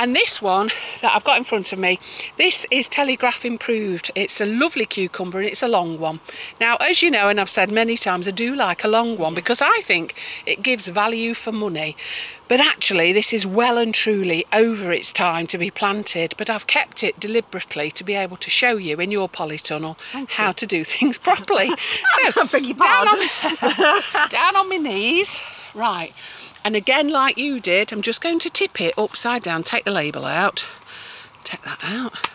And 0.00 0.16
this 0.16 0.40
one 0.40 0.70
that 1.02 1.14
I've 1.14 1.24
got 1.24 1.36
in 1.36 1.44
front 1.44 1.74
of 1.74 1.78
me, 1.78 1.98
this 2.38 2.66
is 2.70 2.88
Telegraph 2.88 3.44
Improved. 3.44 4.10
It's 4.14 4.40
a 4.40 4.46
lovely 4.46 4.86
cucumber 4.86 5.40
and 5.40 5.46
it's 5.46 5.62
a 5.62 5.68
long 5.68 5.98
one. 5.98 6.20
Now, 6.58 6.76
as 6.76 7.02
you 7.02 7.10
know, 7.10 7.28
and 7.28 7.38
I've 7.38 7.50
said 7.50 7.70
many 7.70 7.98
times, 7.98 8.26
I 8.26 8.30
do 8.30 8.56
like 8.56 8.82
a 8.82 8.88
long 8.88 9.18
one 9.18 9.34
because 9.34 9.60
I 9.60 9.82
think 9.82 10.14
it 10.46 10.62
gives 10.62 10.88
value 10.88 11.34
for 11.34 11.52
money. 11.52 11.98
But 12.48 12.60
actually, 12.60 13.12
this 13.12 13.34
is 13.34 13.46
well 13.46 13.76
and 13.76 13.92
truly 13.92 14.46
over 14.54 14.90
its 14.90 15.12
time 15.12 15.46
to 15.48 15.58
be 15.58 15.70
planted. 15.70 16.34
But 16.38 16.48
I've 16.48 16.66
kept 16.66 17.04
it 17.04 17.20
deliberately 17.20 17.90
to 17.90 18.02
be 18.02 18.14
able 18.14 18.38
to 18.38 18.48
show 18.48 18.78
you 18.78 19.00
in 19.00 19.10
your 19.10 19.28
polytunnel 19.28 19.98
how 20.30 20.52
to 20.52 20.66
do 20.66 20.82
things 20.82 21.18
properly. 21.28 21.68
So, 22.32 22.40
I 22.40 22.46
beg 22.46 22.64
your 22.64 22.76
down 22.76 23.06
on, 23.06 24.28
down 24.30 24.56
on 24.56 24.68
my 24.70 24.78
knees. 24.78 25.38
Right. 25.74 26.14
And 26.64 26.76
again, 26.76 27.10
like 27.10 27.38
you 27.38 27.58
did, 27.60 27.92
I'm 27.92 28.02
just 28.02 28.20
going 28.20 28.38
to 28.40 28.50
tip 28.50 28.80
it 28.80 28.98
upside 28.98 29.42
down, 29.42 29.62
take 29.62 29.84
the 29.84 29.90
label 29.90 30.24
out, 30.24 30.66
take 31.42 31.62
that 31.62 31.82
out. 31.84 32.30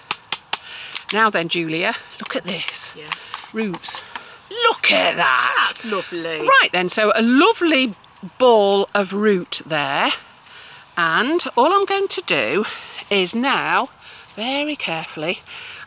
Now 1.13 1.29
then, 1.29 1.47
Julia, 1.47 1.93
look 2.19 2.35
at 2.35 2.43
this. 2.43 2.91
Yes. 2.95 3.33
Roots. 3.53 4.01
Look 4.49 4.91
at 4.91 5.15
that. 5.17 5.73
That's 5.73 5.85
lovely. 5.85 6.41
Right 6.41 6.69
then, 6.71 6.89
so 6.89 7.11
a 7.15 7.21
lovely 7.21 7.95
ball 8.37 8.89
of 8.95 9.13
root 9.13 9.61
there. 9.65 10.11
And 10.97 11.43
all 11.55 11.73
I'm 11.73 11.85
going 11.85 12.07
to 12.07 12.21
do 12.25 12.65
is 13.09 13.35
now, 13.35 13.89
very 14.33 14.75
carefully, 14.75 15.39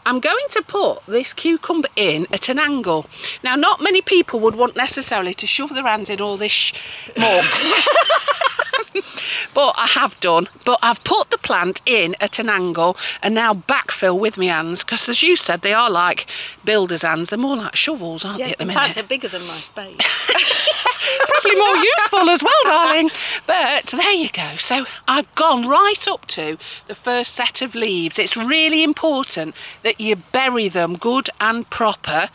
I'm 0.09 0.21
going 0.21 0.47
to 0.53 0.63
put 0.63 1.05
this 1.05 1.35
cucumber 1.35 1.91
in 1.95 2.27
at 2.33 2.49
an 2.49 2.59
angle. 2.59 3.05
Now, 3.45 3.57
not 3.57 3.83
many 3.83 4.01
people 4.01 4.41
would 4.41 4.57
want 4.57 4.75
necessarily 4.75 5.35
to 5.35 5.47
shove 5.47 5.75
their 5.75 5.83
hands 5.83 6.09
in 6.09 6.19
all 6.19 6.39
this 6.39 6.73
muck. 7.15 7.45
but 9.55 9.75
I 9.77 9.87
have 9.95 10.19
done. 10.21 10.49
But 10.65 10.79
I've 10.83 11.03
put 11.05 11.31
the 11.31 11.39
plant 11.39 11.81
in 11.87 12.17
at 12.21 12.39
an 12.39 12.49
angle 12.49 12.97
and 13.23 13.35
now 13.35 13.55
backfill 13.55 14.19
with 14.19 14.39
my 14.39 14.47
hands 14.47 14.85
because, 14.85 15.09
as 15.09 15.23
you 15.23 15.37
said, 15.37 15.63
they 15.63 15.73
are 15.73 15.91
like 15.91 16.27
builders' 16.65 17.03
hands. 17.03 17.31
They're 17.31 17.39
more 17.39 17.57
like 17.57 17.77
shovels, 17.77 18.25
aren't 18.25 18.39
they, 18.39 18.53
at 18.53 18.59
the 18.59 18.67
minute? 18.67 18.81
fact, 18.81 18.95
they're 18.95 19.05
bigger 19.05 19.29
than 19.29 19.47
my 19.47 19.59
space. 19.59 19.97
probably 21.29 21.59
more 21.59 21.77
useful 21.77 22.31
as 22.31 22.43
well, 22.43 22.53
darling. 22.65 23.11
But 23.47 23.87
there 23.87 24.13
you 24.13 24.29
go. 24.31 24.57
So 24.57 24.87
I've 25.07 25.33
gone 25.35 25.67
right 25.67 26.07
up 26.09 26.27
to 26.27 26.59
the 26.87 26.95
first 26.95 27.35
set 27.35 27.63
of 27.63 27.75
leaves. 27.75 28.19
It's 28.19 28.37
really 28.37 28.83
important 28.83 29.55
that 29.83 30.01
you 30.01 30.17
bury 30.17 30.69
them 30.69 30.97
good 30.97 31.31
and 31.41 31.69
proper. 31.71 32.31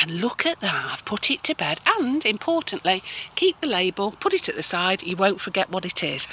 And 0.00 0.20
look 0.20 0.44
at 0.46 0.60
that, 0.60 0.90
I've 0.92 1.04
put 1.04 1.30
it 1.30 1.42
to 1.44 1.54
bed. 1.54 1.80
And 1.98 2.24
importantly, 2.24 3.02
keep 3.34 3.60
the 3.60 3.66
label, 3.66 4.12
put 4.12 4.34
it 4.34 4.48
at 4.48 4.56
the 4.56 4.62
side, 4.62 5.02
you 5.02 5.16
won't 5.16 5.40
forget 5.40 5.70
what 5.70 5.84
it 5.84 6.02
is. 6.02 6.28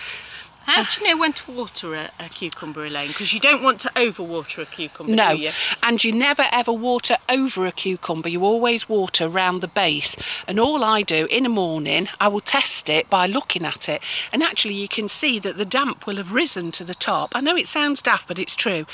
How 0.66 0.84
do 0.84 1.02
you 1.02 1.08
know 1.08 1.18
when 1.20 1.34
to 1.34 1.52
water 1.52 1.96
a, 1.96 2.12
a 2.20 2.30
cucumber, 2.30 2.86
Elaine? 2.86 3.10
Because 3.10 3.34
you 3.34 3.40
don't 3.40 3.62
want 3.62 3.80
to 3.82 3.90
overwater 3.90 4.62
a 4.62 4.66
cucumber, 4.66 5.14
No, 5.14 5.36
do 5.36 5.42
you? 5.42 5.52
and 5.84 6.02
you 6.04 6.14
never 6.14 6.46
ever 6.52 6.72
water 6.72 7.18
over 7.30 7.66
a 7.66 7.72
cucumber. 7.72 8.30
You 8.30 8.44
always 8.46 8.88
water 8.88 9.28
round 9.28 9.62
the 9.62 9.68
base. 9.68 10.16
And 10.48 10.60
all 10.60 10.84
I 10.84 11.02
do 11.02 11.28
in 11.30 11.44
the 11.44 11.50
morning, 11.50 12.08
I 12.20 12.28
will 12.30 12.40
test 12.40 12.90
it 12.90 13.10
by 13.10 13.26
looking 13.28 13.66
at 13.66 13.90
it. 13.90 14.02
And 14.32 14.42
actually, 14.44 14.76
you 14.76 14.88
can 14.88 15.08
see 15.08 15.40
that 15.40 15.58
the 15.58 15.66
damp 15.66 16.06
will 16.08 16.16
have 16.18 16.34
risen 16.34 16.72
to 16.74 16.84
the 16.84 16.94
top. 16.96 17.32
I 17.36 17.42
know 17.42 17.56
it 17.56 17.68
sounds 17.68 18.02
daft, 18.02 18.28
but 18.28 18.40
it's 18.40 18.56
true. 18.56 18.86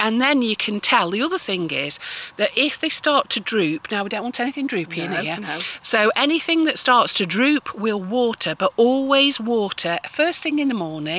And 0.00 0.20
then 0.20 0.42
you 0.42 0.56
can 0.56 0.80
tell. 0.80 1.10
The 1.10 1.22
other 1.22 1.38
thing 1.38 1.70
is 1.70 1.98
that 2.36 2.50
if 2.56 2.78
they 2.80 2.88
start 2.88 3.28
to 3.30 3.40
droop, 3.40 3.90
now 3.90 4.02
we 4.02 4.08
don't 4.10 4.22
want 4.24 4.40
anything 4.40 4.66
droopy 4.66 5.06
No, 5.06 5.16
in 5.18 5.24
here. 5.24 5.38
no. 5.40 5.58
So 5.82 6.10
anything 6.16 6.64
that 6.64 6.78
starts 6.78 7.12
to 7.14 7.26
droop, 7.26 7.74
we'll 7.74 8.00
water, 8.02 8.54
but 8.54 8.72
always 8.76 9.40
water 9.40 9.98
first 10.08 10.42
thing 10.42 10.58
in 10.58 10.68
the 10.68 10.74
morning, 10.74 11.11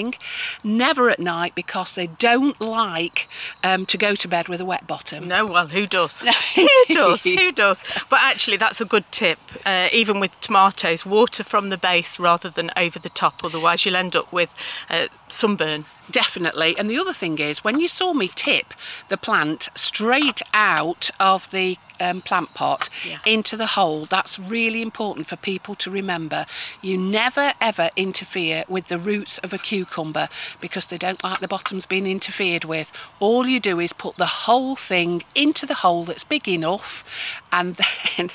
never 0.64 1.10
at 1.10 1.20
night 1.20 1.56
because 1.56 1.94
they 1.94 2.08
don't 2.08 2.60
like 2.60 3.28
um, 3.64 3.86
to 3.88 3.98
go 3.98 4.16
to 4.16 4.28
bed 4.28 4.48
with 4.48 4.62
a 4.62 4.66
wet 4.66 4.88
bottom. 4.88 5.28
No, 5.28 5.46
well, 5.46 5.68
who 5.68 5.88
does? 5.88 6.22
who 6.56 6.68
does? 6.90 7.24
Who 7.24 7.52
does? 7.52 7.84
But 8.10 8.20
actually, 8.22 8.58
that's 8.58 8.82
a 8.82 8.86
good 8.86 9.06
tip. 9.12 9.40
Uh, 9.66 9.90
even 9.92 10.20
with 10.20 10.40
tomatoes, 10.42 11.06
water 11.06 11.44
from 11.44 11.70
the 11.70 11.78
base 11.78 12.20
rather 12.20 12.50
than 12.50 12.72
over 12.76 13.00
the 13.00 13.10
top. 13.10 13.44
Otherwise, 13.44 13.86
you'll 13.86 13.96
end 13.96 14.16
up 14.16 14.32
with 14.32 14.54
uh, 14.90 15.08
sunburn. 15.28 15.86
Definitely. 16.12 16.76
And 16.78 16.90
the 16.90 16.98
other 16.98 17.14
thing 17.14 17.40
is, 17.40 17.64
when 17.64 17.80
you 17.80 17.88
saw 17.88 18.14
me 18.14 18.28
tip 18.28 18.74
the 19.10 19.18
plant 19.18 19.70
straight 19.74 20.42
out 20.54 21.10
of 21.20 21.50
the 21.52 21.78
um, 22.00 22.22
plant 22.22 22.54
pot 22.54 22.90
Yeah. 23.08 23.20
into 23.26 23.58
the 23.58 23.68
hole, 23.68 24.06
that's 24.06 24.40
really 24.40 24.82
important 24.82 25.28
for 25.28 25.36
people 25.36 25.76
to 25.76 25.90
remember. 25.92 26.46
You 26.82 26.98
never 26.98 27.54
ever 27.62 27.90
interfere 27.96 28.64
with 28.68 28.88
the 28.88 28.98
roots 28.98 29.38
of 29.40 29.54
a 29.54 29.58
cucumber 29.58 30.28
because 30.62 30.88
they 30.88 30.98
don't 30.98 31.24
like 31.24 31.40
the 31.40 31.48
bottoms 31.48 31.86
being 31.86 32.06
interfered 32.08 32.66
with. 32.66 32.92
All 33.20 33.48
you 33.48 33.60
do 33.60 33.80
is 33.80 33.94
put 33.94 34.18
the 34.18 34.26
whole 34.26 34.76
thing 34.76 35.24
into 35.36 35.66
the 35.66 35.76
hole 35.76 36.04
that's 36.04 36.24
big 36.24 36.48
enough 36.48 37.42
and 37.52 37.76
then 38.18 38.30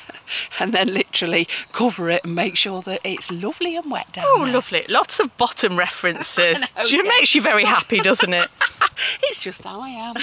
and 0.60 0.72
then 0.72 0.88
literally 0.92 1.46
cover 1.72 2.10
it 2.10 2.24
and 2.24 2.34
make 2.34 2.56
sure 2.56 2.82
that 2.82 3.00
it's 3.04 3.30
lovely 3.30 3.76
and 3.76 3.90
wet 3.90 4.12
down 4.12 4.24
Oh, 4.28 4.44
there. 4.44 4.54
lovely. 4.54 4.84
Lots 4.88 5.20
of 5.20 5.36
bottom 5.36 5.78
references. 5.78 6.72
I 6.76 6.82
know, 6.82 6.88
it 6.88 6.92
yeah. 6.92 7.02
makes 7.02 7.34
you 7.34 7.42
very 7.42 7.64
happy, 7.64 7.98
doesn't 8.00 8.32
it? 8.32 8.48
It's 9.22 9.38
just 9.40 9.62
how 9.62 9.80
I 9.80 9.90
am. 9.90 10.14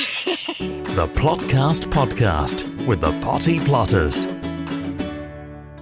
The 0.96 1.08
Plotcast 1.15 1.86
Podcast 1.88 2.65
with 2.86 3.00
the 3.01 3.12
Potty 3.25 3.60
Plotters. 3.60 4.27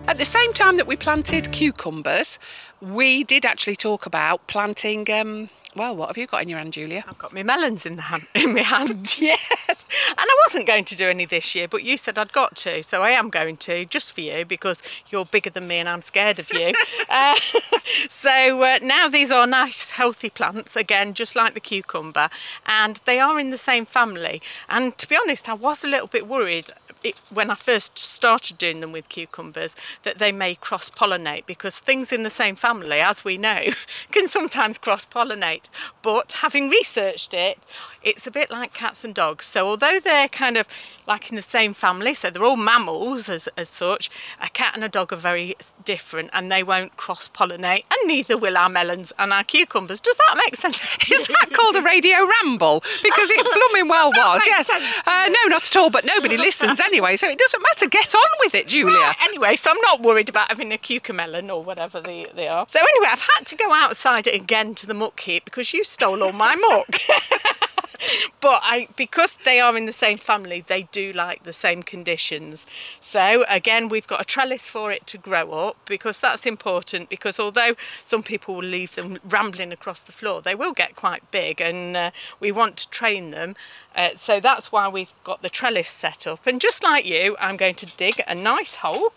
At 0.08 0.18
the 0.18 0.24
same 0.24 0.54
time 0.54 0.78
that 0.78 0.88
we 0.88 0.96
planted 0.96 1.52
cucumbers, 1.52 2.40
we 2.80 3.26
did 3.26 3.44
actually 3.44 3.76
talk 3.76 4.06
about 4.06 4.48
planting. 4.48 5.12
Um, 5.12 5.50
well, 5.76 5.96
what 5.96 6.08
have 6.08 6.18
you 6.18 6.28
got 6.28 6.44
in 6.44 6.50
your 6.50 6.60
hand, 6.60 6.74
Julia? 6.74 7.04
I've 7.08 7.18
got 7.18 7.34
my 7.34 7.44
melons 7.44 7.86
in 7.86 7.96
the 7.96 8.04
hand, 8.04 8.28
in 8.36 8.54
my 8.54 8.62
hand. 8.62 9.16
Yes, 9.24 9.86
and 10.10 10.20
I 10.20 10.38
wasn't 10.46 10.68
going 10.68 10.84
to 10.86 10.96
do 10.98 11.08
any 11.08 11.26
this 11.26 11.56
year, 11.56 11.68
but 11.68 11.84
you 11.84 11.96
said 11.96 12.18
I'd 12.18 12.34
got 12.34 12.58
to, 12.58 12.84
so 12.84 13.04
I 13.04 13.12
am 13.12 13.30
going 13.30 13.56
to 13.58 13.86
just 13.86 14.12
for 14.12 14.22
you 14.22 14.44
because 14.44 14.82
you're 15.10 15.24
bigger 15.24 15.50
than 15.50 15.68
me 15.68 15.78
and 15.78 15.88
I'm 15.88 16.02
scared 16.02 16.40
of 16.40 16.52
you. 16.52 16.74
uh, 17.10 17.36
so 18.10 18.62
uh, 18.64 18.80
now 18.82 19.08
these 19.08 19.32
are 19.32 19.48
nice, 19.48 19.92
healthy 19.92 20.30
plants 20.30 20.76
again, 20.76 21.14
just 21.14 21.36
like 21.36 21.54
the 21.54 21.62
cucumber, 21.62 22.28
and 22.66 23.00
they 23.06 23.20
are 23.20 23.40
in 23.40 23.50
the 23.50 23.58
same 23.58 23.86
family. 23.86 24.42
And 24.68 24.98
to 24.98 25.08
be 25.08 25.18
honest, 25.22 25.48
I 25.48 25.54
was 25.54 25.84
a 25.84 25.90
little 25.90 26.08
bit 26.08 26.28
worried. 26.28 26.72
It, 27.04 27.16
when 27.30 27.50
I 27.50 27.56
first 27.56 27.98
started 27.98 28.58
doing 28.58 28.80
them 28.80 28.92
with 28.92 29.10
cucumbers, 29.10 29.76
that 30.04 30.20
they 30.20 30.32
may 30.32 30.56
cross 30.56 30.90
pollinate 30.90 31.46
because 31.46 31.80
things 31.80 32.14
in 32.14 32.24
the 32.24 32.30
same 32.30 32.56
family, 32.56 33.00
as 33.00 33.26
we 33.26 33.38
know, 33.38 33.68
can 34.12 34.28
sometimes 34.28 34.78
cross 34.78 35.06
pollinate. 35.06 35.63
But 36.02 36.34
having 36.34 36.70
researched 36.70 37.34
it, 37.34 37.60
it's 38.04 38.28
a 38.28 38.32
bit 38.32 38.52
like 38.52 38.74
cats 38.74 39.06
and 39.06 39.16
dogs. 39.16 39.46
So 39.46 39.68
although 39.68 40.00
they're 40.00 40.28
kind 40.28 40.58
of 40.58 40.68
like 41.08 41.30
in 41.30 41.36
the 41.36 41.42
same 41.42 41.74
family, 41.74 42.14
so 42.14 42.30
they're 42.30 42.44
all 42.44 42.58
mammals 42.58 43.30
as, 43.30 43.48
as 43.58 43.70
such, 43.70 44.10
a 44.42 44.50
cat 44.50 44.74
and 44.76 44.84
a 44.84 44.90
dog 44.90 45.12
are 45.12 45.18
very 45.18 45.56
different 45.84 46.30
and 46.34 46.52
they 46.52 46.64
won't 46.64 46.98
cross 46.98 47.30
pollinate, 47.30 47.84
and 47.92 48.08
neither 48.08 48.38
will 48.38 48.58
our 48.58 48.70
melons 48.70 49.12
and 49.20 49.34
our 49.34 49.44
cucumbers. 49.44 50.00
Does 50.02 50.18
that 50.18 50.42
make 50.46 50.56
sense? 50.56 50.78
Is 51.12 51.28
that 51.28 51.50
called 51.54 51.76
a 51.76 51.82
radio 51.82 52.18
ramble? 52.42 52.82
Because 53.02 53.30
it 53.30 53.44
blooming 53.44 53.90
well 53.90 54.12
was, 54.12 54.44
yes. 54.46 54.70
Uh, 54.70 55.30
no, 55.30 55.50
not 55.50 55.66
at 55.66 55.76
all, 55.78 55.90
but 55.90 56.06
nobody 56.06 56.38
listens 56.38 56.80
anyway, 56.80 57.16
so 57.16 57.28
it 57.28 57.38
doesn't 57.38 57.62
matter. 57.62 57.90
Get 57.90 58.14
on 58.16 58.30
with 58.40 58.56
it, 58.56 58.68
Julia. 58.68 58.98
Right, 58.98 59.16
anyway, 59.24 59.56
so 59.56 59.72
I'm 59.72 59.82
not 59.82 60.02
worried 60.02 60.30
about 60.30 60.50
having 60.50 60.72
a 60.72 60.78
cucamelon 60.78 61.50
or 61.50 61.64
whatever 61.64 62.02
they, 62.02 62.28
they 62.36 62.48
are. 62.48 62.66
So 62.68 62.80
anyway, 62.80 63.08
I've 63.12 63.28
had 63.38 63.46
to 63.48 63.56
go 63.56 63.72
outside 63.74 64.28
again 64.28 64.76
to 64.76 64.88
the 64.88 64.94
muck 64.94 65.20
heap 65.20 65.46
because 65.54 65.72
you 65.72 65.84
stole 65.84 66.24
all 66.24 66.34
my 66.34 66.56
muck. 66.56 66.88
but 68.42 68.60
I 68.64 68.88
because 68.96 69.38
they 69.46 69.60
are 69.60 69.78
in 69.78 69.86
the 69.86 69.94
same 69.94 70.18
family, 70.18 70.62
they 70.66 70.84
do 70.92 71.14
like 71.14 71.44
the 71.44 71.54
same 71.54 71.84
conditions. 71.84 72.66
So 73.00 73.46
again, 73.48 73.88
we've 73.88 74.08
got 74.08 74.20
a 74.20 74.26
trellis 74.26 74.68
for 74.68 74.92
it 74.92 75.06
to 75.08 75.20
grow 75.20 75.52
up 75.52 75.78
because 75.86 76.20
that's 76.20 76.48
important. 76.48 77.10
Because 77.10 77.40
although 77.40 77.76
some 78.04 78.24
people 78.24 78.56
will 78.56 78.64
leave 78.64 78.96
them 78.96 79.20
rambling 79.30 79.72
across 79.72 80.00
the 80.00 80.12
floor, 80.12 80.42
they 80.42 80.56
will 80.56 80.74
get 80.74 80.96
quite 80.96 81.30
big, 81.30 81.62
and 81.62 81.96
uh, 81.96 82.12
we 82.40 82.52
want 82.52 82.76
to 82.78 82.90
train 82.90 83.30
them. 83.30 83.56
Uh, 83.96 84.10
so 84.16 84.40
that's 84.40 84.72
why 84.72 84.88
we've 84.88 85.14
got 85.24 85.44
the 85.44 85.50
trellis 85.50 85.88
set 85.88 86.26
up. 86.26 86.48
And 86.48 86.60
just 86.60 86.84
like 86.84 87.06
you, 87.06 87.38
I'm 87.40 87.58
going 87.58 87.76
to 87.76 87.86
dig 87.86 88.20
a 88.28 88.34
nice 88.34 88.76
hole 88.76 89.14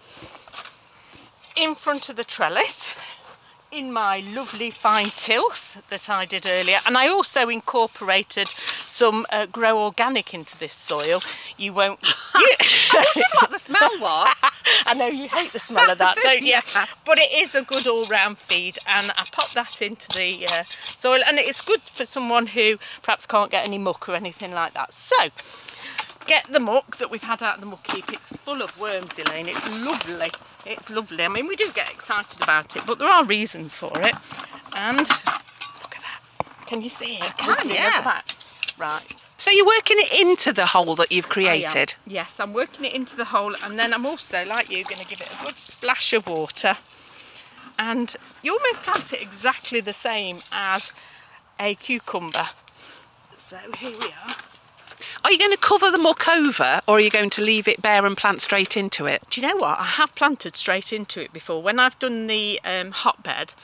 in 1.56 1.74
front 1.74 2.10
of 2.10 2.16
the 2.16 2.24
trellis 2.24 2.94
in 3.76 3.92
my 3.92 4.20
lovely 4.34 4.70
fine 4.70 5.10
tilth 5.16 5.82
that 5.90 6.08
I 6.08 6.24
did 6.24 6.46
earlier, 6.46 6.78
and 6.86 6.96
I 6.96 7.08
also 7.08 7.50
incorporated 7.50 8.48
some 8.48 9.26
uh, 9.30 9.44
grow 9.44 9.78
organic 9.78 10.32
into 10.32 10.58
this 10.58 10.72
soil. 10.72 11.20
You 11.58 11.74
won't. 11.74 12.00
You, 13.16 13.24
what 13.40 13.50
the 13.50 13.58
smell 13.58 13.90
was. 14.00 14.34
I 14.86 14.94
know 14.94 15.06
you 15.06 15.28
hate 15.28 15.52
the 15.52 15.58
smell 15.58 15.90
of 15.90 15.98
that, 15.98 16.14
do, 16.16 16.22
don't 16.22 16.40
you? 16.42 16.48
yeah. 16.48 16.86
But 17.04 17.18
it 17.18 17.30
is 17.32 17.54
a 17.54 17.62
good 17.62 17.86
all-round 17.86 18.38
feed, 18.38 18.78
and 18.86 19.10
I 19.16 19.26
pop 19.32 19.52
that 19.52 19.82
into 19.82 20.08
the 20.16 20.46
uh, 20.46 20.62
soil, 20.96 21.20
and 21.26 21.38
it's 21.38 21.60
good 21.60 21.80
for 21.80 22.04
someone 22.04 22.46
who 22.46 22.78
perhaps 23.02 23.26
can't 23.26 23.50
get 23.50 23.66
any 23.66 23.78
muck 23.78 24.08
or 24.08 24.14
anything 24.14 24.52
like 24.52 24.74
that. 24.74 24.92
So. 24.92 25.16
Get 26.26 26.50
the 26.50 26.58
muck 26.58 26.96
that 26.96 27.08
we've 27.08 27.22
had 27.22 27.40
out 27.40 27.54
of 27.54 27.60
the 27.60 27.66
muck 27.66 27.86
heap. 27.86 28.12
It's 28.12 28.30
full 28.30 28.60
of 28.60 28.76
worms, 28.80 29.16
Elaine. 29.16 29.46
It's 29.48 29.68
lovely. 29.68 30.30
It's 30.66 30.90
lovely. 30.90 31.24
I 31.24 31.28
mean, 31.28 31.46
we 31.46 31.54
do 31.54 31.70
get 31.72 31.92
excited 31.92 32.42
about 32.42 32.74
it, 32.74 32.82
but 32.86 32.98
there 32.98 33.08
are 33.08 33.24
reasons 33.24 33.76
for 33.76 33.92
it. 34.00 34.14
And 34.74 34.98
look 34.98 35.08
at 35.16 36.02
that. 36.02 36.20
Can 36.66 36.82
you 36.82 36.88
see 36.88 37.14
it? 37.14 37.22
I 37.22 37.28
can, 37.28 37.68
yeah. 37.68 38.20
Right. 38.76 39.24
So 39.38 39.50
you're 39.50 39.64
working 39.64 39.98
it 40.00 40.12
into 40.20 40.52
the 40.52 40.66
hole 40.66 40.96
that 40.96 41.12
you've 41.12 41.28
created. 41.28 41.94
Yes, 42.06 42.40
I'm 42.40 42.52
working 42.52 42.84
it 42.84 42.94
into 42.94 43.16
the 43.16 43.26
hole, 43.26 43.54
and 43.62 43.78
then 43.78 43.94
I'm 43.94 44.04
also, 44.04 44.44
like 44.44 44.70
you, 44.70 44.82
going 44.84 45.00
to 45.00 45.06
give 45.06 45.20
it 45.20 45.32
a 45.32 45.44
good 45.44 45.54
splash 45.54 46.12
of 46.12 46.26
water. 46.26 46.76
And 47.78 48.16
you 48.42 48.52
almost 48.52 48.82
plant 48.82 49.12
it 49.12 49.22
exactly 49.22 49.80
the 49.80 49.92
same 49.92 50.40
as 50.50 50.92
a 51.60 51.74
cucumber. 51.76 52.48
So 53.46 53.58
here 53.78 53.96
we 53.98 54.06
are. 54.06 54.34
Are 55.24 55.32
you 55.32 55.38
going 55.38 55.52
to 55.52 55.56
cover 55.56 55.90
the 55.90 55.98
muck 55.98 56.28
over 56.28 56.80
or 56.86 56.96
are 56.96 57.00
you 57.00 57.10
going 57.10 57.30
to 57.30 57.42
leave 57.42 57.68
it 57.68 57.82
bare 57.82 58.06
and 58.06 58.16
plant 58.16 58.42
straight 58.42 58.76
into 58.76 59.06
it? 59.06 59.22
Do 59.30 59.40
you 59.40 59.46
know 59.48 59.56
what? 59.56 59.78
I 59.78 59.84
have 59.84 60.14
planted 60.14 60.56
straight 60.56 60.92
into 60.92 61.20
it 61.20 61.32
before. 61.32 61.62
When 61.62 61.78
I've 61.78 61.98
done 61.98 62.26
the 62.26 62.60
um, 62.64 62.92
hotbed, 62.92 63.54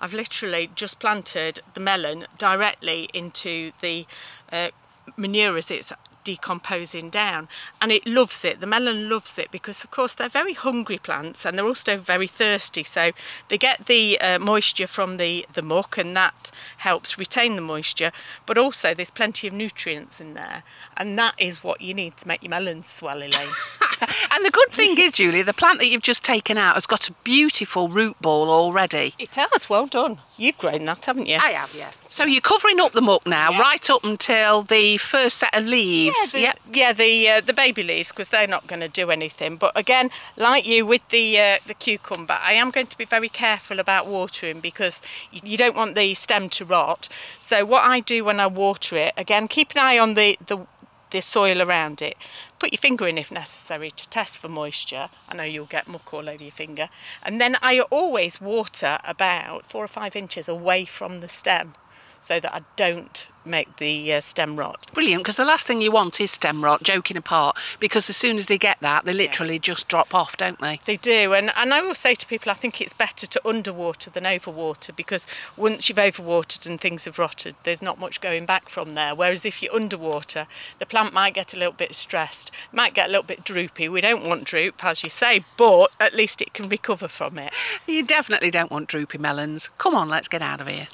I've 0.00 0.12
literally 0.12 0.70
just 0.74 0.98
planted 0.98 1.60
the 1.74 1.80
melon 1.80 2.26
directly 2.38 3.08
into 3.14 3.72
the 3.80 4.06
uh, 4.50 4.70
manure 5.16 5.56
as 5.56 5.70
it's 5.70 5.92
decomposing 6.24 7.10
down. 7.10 7.48
And 7.80 7.92
it 7.92 8.06
loves 8.06 8.44
it. 8.44 8.60
The 8.60 8.66
melon 8.66 9.08
loves 9.08 9.38
it 9.38 9.50
because 9.50 9.84
of 9.84 9.90
course 9.90 10.14
they're 10.14 10.28
very 10.28 10.54
hungry 10.54 10.98
plants 10.98 11.44
and 11.44 11.56
they're 11.56 11.66
also 11.66 11.96
very 11.96 12.26
thirsty. 12.26 12.82
So 12.82 13.12
they 13.48 13.58
get 13.58 13.86
the 13.86 14.20
uh, 14.20 14.38
moisture 14.38 14.86
from 14.86 15.16
the 15.16 15.46
the 15.52 15.62
muck 15.62 15.98
and 15.98 16.16
that 16.16 16.50
helps 16.78 17.18
retain 17.18 17.56
the 17.56 17.62
moisture. 17.62 18.12
But 18.46 18.58
also 18.58 18.94
there's 18.94 19.10
plenty 19.10 19.46
of 19.46 19.52
nutrients 19.52 20.20
in 20.20 20.34
there. 20.34 20.62
And 20.96 21.18
that 21.18 21.34
is 21.38 21.64
what 21.64 21.80
you 21.80 21.94
need 21.94 22.16
to 22.18 22.28
make 22.28 22.42
your 22.42 22.50
melons 22.50 22.86
swell 22.86 23.18
Elaine. 23.18 23.48
And 24.32 24.44
the 24.44 24.50
good 24.50 24.70
thing 24.70 24.96
is 24.98 25.12
Julia 25.12 25.44
the 25.44 25.52
plant 25.52 25.78
that 25.78 25.86
you've 25.86 26.02
just 26.02 26.24
taken 26.24 26.58
out 26.58 26.74
has 26.74 26.86
got 26.86 27.08
a 27.08 27.12
beautiful 27.22 27.88
root 27.88 28.20
ball 28.20 28.50
already. 28.50 29.14
It 29.18 29.30
has. 29.36 29.68
Well 29.68 29.86
done 29.86 30.18
you've 30.36 30.58
grown 30.58 30.84
that 30.84 31.04
haven't 31.04 31.26
you 31.26 31.36
I 31.36 31.50
have 31.50 31.74
yeah 31.74 31.90
so 32.12 32.24
you're 32.24 32.42
covering 32.42 32.78
up 32.78 32.92
the 32.92 33.00
muck 33.00 33.26
now, 33.26 33.52
yeah. 33.52 33.58
right 33.58 33.88
up 33.88 34.04
until 34.04 34.60
the 34.60 34.98
first 34.98 35.38
set 35.38 35.58
of 35.58 35.64
leaves. 35.64 36.34
Yeah, 36.34 36.38
the, 36.38 36.40
yep. 36.40 36.60
yeah, 36.70 36.92
the 36.92 37.28
uh, 37.30 37.40
the 37.40 37.54
baby 37.54 37.82
leaves 37.82 38.10
because 38.10 38.28
they're 38.28 38.46
not 38.46 38.66
going 38.66 38.80
to 38.80 38.88
do 38.88 39.10
anything. 39.10 39.56
But 39.56 39.72
again, 39.74 40.10
like 40.36 40.66
you 40.66 40.84
with 40.84 41.08
the 41.08 41.40
uh, 41.40 41.58
the 41.66 41.72
cucumber, 41.72 42.38
I 42.38 42.52
am 42.52 42.70
going 42.70 42.88
to 42.88 42.98
be 42.98 43.06
very 43.06 43.30
careful 43.30 43.80
about 43.80 44.06
watering 44.06 44.60
because 44.60 45.00
you 45.32 45.56
don't 45.56 45.74
want 45.74 45.94
the 45.94 46.12
stem 46.12 46.50
to 46.50 46.66
rot. 46.66 47.08
So 47.38 47.64
what 47.64 47.82
I 47.82 48.00
do 48.00 48.24
when 48.24 48.40
I 48.40 48.46
water 48.46 48.96
it, 48.96 49.14
again, 49.16 49.48
keep 49.48 49.70
an 49.72 49.78
eye 49.78 49.98
on 49.98 50.12
the 50.12 50.38
the 50.46 50.66
the 51.12 51.22
soil 51.22 51.62
around 51.62 52.02
it. 52.02 52.16
Put 52.62 52.72
your 52.72 52.78
finger 52.78 53.08
in 53.08 53.18
if 53.18 53.32
necessary 53.32 53.90
to 53.90 54.08
test 54.08 54.38
for 54.38 54.48
moisture. 54.48 55.08
I 55.28 55.34
know 55.34 55.42
you'll 55.42 55.66
get 55.66 55.88
muck 55.88 56.14
all 56.14 56.28
over 56.28 56.40
your 56.40 56.52
finger. 56.52 56.90
And 57.20 57.40
then 57.40 57.56
I 57.60 57.80
always 57.80 58.40
water 58.40 58.98
about 59.02 59.68
four 59.68 59.82
or 59.82 59.88
five 59.88 60.14
inches 60.14 60.46
away 60.46 60.84
from 60.84 61.18
the 61.18 61.28
stem 61.28 61.74
so 62.22 62.40
that 62.40 62.54
I 62.54 62.62
don't 62.76 63.28
make 63.44 63.76
the 63.76 64.12
uh, 64.14 64.20
stem 64.20 64.56
rot. 64.56 64.86
Brilliant, 64.94 65.24
because 65.24 65.36
the 65.36 65.44
last 65.44 65.66
thing 65.66 65.80
you 65.80 65.90
want 65.90 66.20
is 66.20 66.30
stem 66.30 66.62
rot, 66.64 66.82
joking 66.82 67.16
apart, 67.16 67.58
because 67.80 68.08
as 68.08 68.16
soon 68.16 68.36
as 68.36 68.46
they 68.46 68.58
get 68.58 68.80
that, 68.80 69.04
they 69.04 69.12
literally 69.12 69.54
yeah. 69.54 69.60
just 69.60 69.88
drop 69.88 70.14
off, 70.14 70.36
don't 70.36 70.60
they? 70.60 70.80
They 70.84 70.96
do, 70.96 71.32
and, 71.32 71.50
and 71.56 71.74
I 71.74 71.80
will 71.82 71.94
say 71.94 72.14
to 72.14 72.26
people, 72.26 72.50
I 72.50 72.54
think 72.54 72.80
it's 72.80 72.92
better 72.92 73.26
to 73.26 73.48
underwater 73.48 74.10
than 74.10 74.24
overwater 74.24 74.94
because 74.94 75.26
once 75.56 75.88
you've 75.88 75.98
overwatered 75.98 76.68
and 76.68 76.80
things 76.80 77.04
have 77.04 77.18
rotted, 77.18 77.56
there's 77.64 77.82
not 77.82 77.98
much 77.98 78.20
going 78.20 78.46
back 78.46 78.68
from 78.68 78.94
there. 78.94 79.14
Whereas 79.14 79.44
if 79.44 79.62
you're 79.62 79.74
underwater, 79.74 80.46
the 80.78 80.86
plant 80.86 81.12
might 81.12 81.34
get 81.34 81.54
a 81.54 81.58
little 81.58 81.72
bit 81.72 81.94
stressed, 81.94 82.50
might 82.72 82.94
get 82.94 83.08
a 83.08 83.10
little 83.10 83.24
bit 83.24 83.44
droopy. 83.44 83.88
We 83.88 84.00
don't 84.00 84.26
want 84.26 84.44
droop, 84.44 84.84
as 84.84 85.02
you 85.02 85.10
say, 85.10 85.40
but 85.56 85.90
at 85.98 86.14
least 86.14 86.40
it 86.40 86.52
can 86.52 86.68
recover 86.68 87.08
from 87.08 87.38
it. 87.38 87.52
You 87.86 88.04
definitely 88.04 88.50
don't 88.50 88.70
want 88.70 88.88
droopy 88.88 89.18
melons. 89.18 89.70
Come 89.78 89.94
on, 89.94 90.08
let's 90.08 90.28
get 90.28 90.42
out 90.42 90.60
of 90.60 90.68
here. 90.68 90.88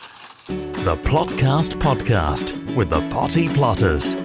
The 0.49 0.97
Plotcast 1.05 1.75
Podcast 1.75 2.75
with 2.75 2.89
the 2.89 3.07
Potty 3.11 3.51
Plotters. 3.51 4.17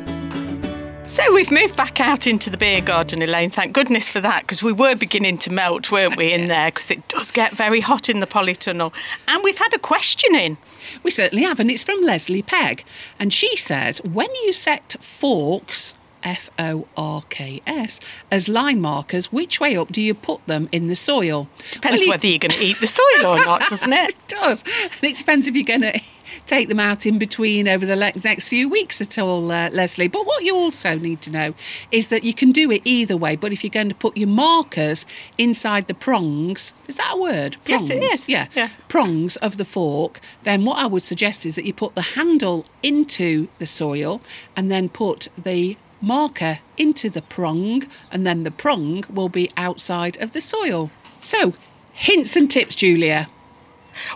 So 1.05 1.33
we've 1.33 1.51
moved 1.51 1.75
back 1.75 1.99
out 1.99 2.27
into 2.27 2.49
the 2.49 2.55
beer 2.55 2.79
garden, 2.79 3.21
Elaine. 3.21 3.49
Thank 3.49 3.73
goodness 3.73 4.07
for 4.07 4.21
that, 4.21 4.43
because 4.43 4.63
we 4.63 4.71
were 4.71 4.95
beginning 4.95 5.37
to 5.39 5.51
melt, 5.51 5.91
weren't 5.91 6.15
we, 6.15 6.31
in 6.31 6.47
there? 6.47 6.67
Because 6.67 6.91
it 6.91 7.05
does 7.09 7.33
get 7.33 7.51
very 7.51 7.81
hot 7.81 8.07
in 8.07 8.21
the 8.21 8.25
polytunnel. 8.25 8.93
And 9.27 9.43
we've 9.43 9.57
had 9.57 9.73
a 9.73 9.79
question 9.79 10.33
in. 10.33 10.55
We 11.03 11.11
certainly 11.11 11.43
have, 11.43 11.59
and 11.59 11.69
it's 11.69 11.83
from 11.83 12.01
Leslie 12.01 12.41
Pegg. 12.41 12.85
And 13.19 13.33
she 13.33 13.57
says, 13.57 14.01
when 14.03 14.33
you 14.45 14.53
set 14.53 14.95
forks 15.01 15.93
F 16.23 16.49
O 16.59 16.87
R 16.97 17.23
K 17.29 17.61
S, 17.65 17.99
as 18.31 18.47
line 18.47 18.81
markers, 18.81 19.31
which 19.31 19.59
way 19.59 19.75
up 19.77 19.91
do 19.91 20.01
you 20.01 20.13
put 20.13 20.45
them 20.47 20.69
in 20.71 20.87
the 20.87 20.95
soil? 20.95 21.47
Depends 21.71 22.01
well, 22.01 22.09
whether 22.09 22.27
you're 22.27 22.39
going 22.39 22.51
to 22.51 22.63
eat 22.63 22.77
the 22.79 22.87
soil 22.87 23.25
or 23.25 23.37
not, 23.37 23.61
doesn't 23.69 23.93
it? 23.93 24.09
it 24.09 24.27
does. 24.27 24.63
And 24.83 25.03
it 25.03 25.17
depends 25.17 25.47
if 25.47 25.55
you're 25.55 25.63
going 25.63 25.81
to 25.81 25.99
take 26.47 26.69
them 26.69 26.79
out 26.79 27.05
in 27.05 27.17
between 27.17 27.67
over 27.67 27.85
the 27.85 27.95
next 27.95 28.49
few 28.49 28.69
weeks 28.69 29.01
at 29.01 29.17
all, 29.17 29.51
uh, 29.51 29.69
Leslie. 29.71 30.07
But 30.07 30.25
what 30.25 30.43
you 30.43 30.55
also 30.55 30.97
need 30.97 31.21
to 31.23 31.31
know 31.31 31.53
is 31.91 32.09
that 32.09 32.23
you 32.23 32.33
can 32.33 32.51
do 32.51 32.71
it 32.71 32.81
either 32.85 33.17
way. 33.17 33.35
But 33.35 33.51
if 33.53 33.63
you're 33.63 33.71
going 33.71 33.89
to 33.89 33.95
put 33.95 34.17
your 34.17 34.29
markers 34.29 35.05
inside 35.37 35.87
the 35.87 35.93
prongs, 35.93 36.73
is 36.87 36.97
that 36.97 37.11
a 37.13 37.21
word? 37.21 37.57
Prongs? 37.63 37.89
Yes, 37.89 37.97
it 37.97 38.03
is. 38.03 38.29
Yeah. 38.29 38.47
yeah. 38.55 38.69
Prongs 38.87 39.35
of 39.37 39.57
the 39.57 39.65
fork, 39.65 40.19
then 40.43 40.65
what 40.65 40.77
I 40.77 40.85
would 40.85 41.03
suggest 41.03 41.45
is 41.45 41.55
that 41.55 41.65
you 41.65 41.73
put 41.73 41.95
the 41.95 42.01
handle 42.01 42.65
into 42.81 43.47
the 43.57 43.65
soil 43.65 44.21
and 44.55 44.71
then 44.71 44.89
put 44.89 45.29
the 45.41 45.77
marker 46.03 46.59
into 46.77 47.09
the 47.09 47.21
prong, 47.21 47.83
and 48.11 48.27
then 48.27 48.43
the 48.43 48.51
prong 48.51 49.03
will 49.09 49.29
be 49.29 49.49
outside 49.57 50.21
of 50.21 50.33
the 50.33 50.41
soil. 50.41 50.91
So, 51.19 51.53
hints 51.93 52.35
and 52.35 52.51
tips, 52.51 52.75
Julia. 52.75 53.27